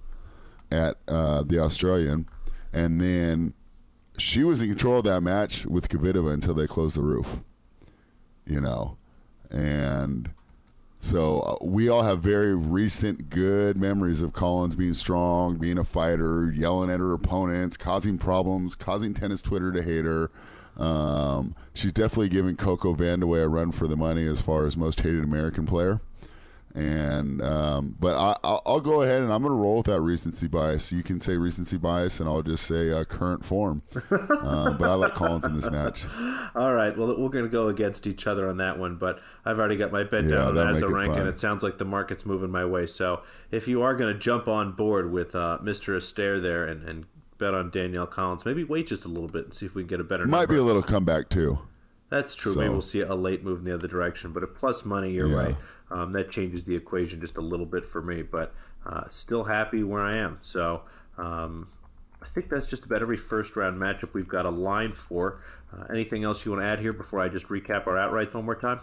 [0.72, 2.28] at uh, the Australian,
[2.74, 3.54] and then
[4.18, 7.40] she was in control of that match with Kvitova until they closed the roof.
[8.46, 8.98] You know,
[9.52, 10.32] and
[11.00, 15.86] so uh, we all have very recent good memories of Collins being strong, being a
[15.86, 20.30] fighter, yelling at her opponents, causing problems, causing tennis Twitter to hate her.
[20.78, 25.02] Um, she's definitely giving Coco Vandeweghe a run for the money as far as most
[25.02, 26.02] hated American player.
[26.80, 30.00] And um, but I, I'll, I'll go ahead and I'm going to roll with that
[30.02, 30.92] recency bias.
[30.92, 33.82] You can say recency bias, and I'll just say uh, current form.
[33.96, 34.00] uh,
[34.74, 36.06] but I like Collins in this match.
[36.56, 39.60] All right, well, we're going to go against each other on that one, but I've
[39.60, 41.20] already got my bet Yeah, down make it fun.
[41.20, 42.88] and it sounds like the market's moving my way.
[42.88, 43.22] So
[43.52, 45.96] if you are going to jump on board with uh, Mr.
[45.98, 47.06] Astaire there and, and
[47.38, 49.88] bet on Danielle Collins, maybe wait just a little bit and see if we can
[49.88, 50.54] get a better Might number.
[50.54, 51.60] be a little comeback too.
[52.10, 52.54] That's true.
[52.54, 55.12] So- Maybe we'll see a late move in the other direction, but at plus money,
[55.12, 55.36] you're Yeah.
[55.36, 55.56] right.
[55.92, 58.54] Um, that changes the equation just a little bit for me, but
[58.86, 60.38] uh, still happy where I am.
[60.42, 60.82] So
[61.18, 61.68] um,
[62.22, 65.40] I think that's just about every first round matchup we've got a line for.
[65.74, 68.46] Uh, anything else you want to add here before I just recap our outright one
[68.46, 68.80] more time?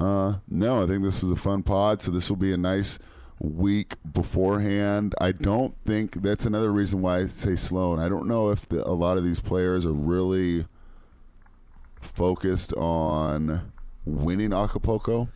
[0.00, 2.02] Uh, no, I think this is a fun pod.
[2.02, 2.98] So this will be a nice
[3.38, 5.14] week beforehand.
[5.20, 7.98] I don't think that's another reason why I say Sloane.
[7.98, 10.66] I don't know if the, a lot of these players are really
[12.02, 13.72] focused on
[14.04, 15.28] winning Acapulco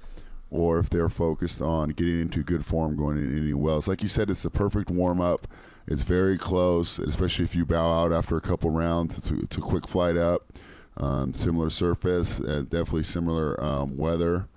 [0.51, 3.89] or if they're focused on getting into good form going into Indian Wells.
[3.89, 5.49] Like you said, it's the perfect warm up.
[5.87, 9.19] It's very close, especially if you bow out after a couple rounds.
[9.19, 10.53] It's a, it's a quick flight up.
[10.99, 14.49] Um, similar surface, uh, definitely similar um, weather.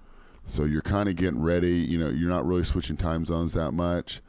[0.46, 1.78] So you're kind of getting ready.
[1.78, 4.22] You know, you're not really switching time zones that much.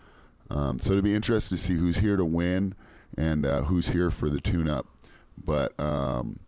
[0.50, 2.74] Um, so it'll be interesting to see who's here to win
[3.16, 4.86] and uh, who's here for the tune-up.
[5.42, 6.40] But um,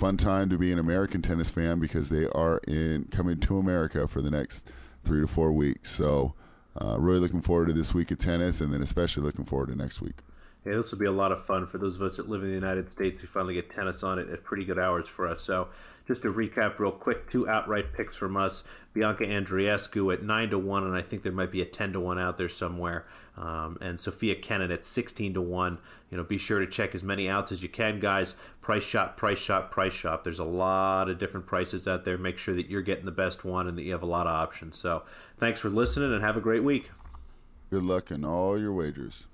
[0.00, 4.08] fun time to be an American tennis fan because they are in coming to America
[4.08, 4.66] for the next
[5.04, 5.90] three to four weeks.
[5.90, 6.32] So
[6.80, 9.76] uh, really looking forward to this week of tennis, and then especially looking forward to
[9.76, 10.14] next week.
[10.64, 12.48] Yeah, this will be a lot of fun for those of us that live in
[12.48, 13.22] the United States.
[13.22, 15.42] We finally get tennis on it at pretty good hours for us.
[15.42, 15.68] So,
[16.06, 20.58] just to recap real quick, two outright picks from us: Bianca Andreescu at nine to
[20.58, 23.06] one, and I think there might be a ten to one out there somewhere,
[23.38, 25.78] um, and Sofia Kenin at sixteen to one.
[26.10, 28.34] You know, be sure to check as many outs as you can, guys.
[28.70, 30.22] Price shop, price shop, price shop.
[30.22, 32.16] There's a lot of different prices out there.
[32.16, 34.32] Make sure that you're getting the best one and that you have a lot of
[34.32, 34.76] options.
[34.76, 35.02] So,
[35.38, 36.92] thanks for listening, and have a great week.
[37.68, 39.24] Good luck in all your wagers.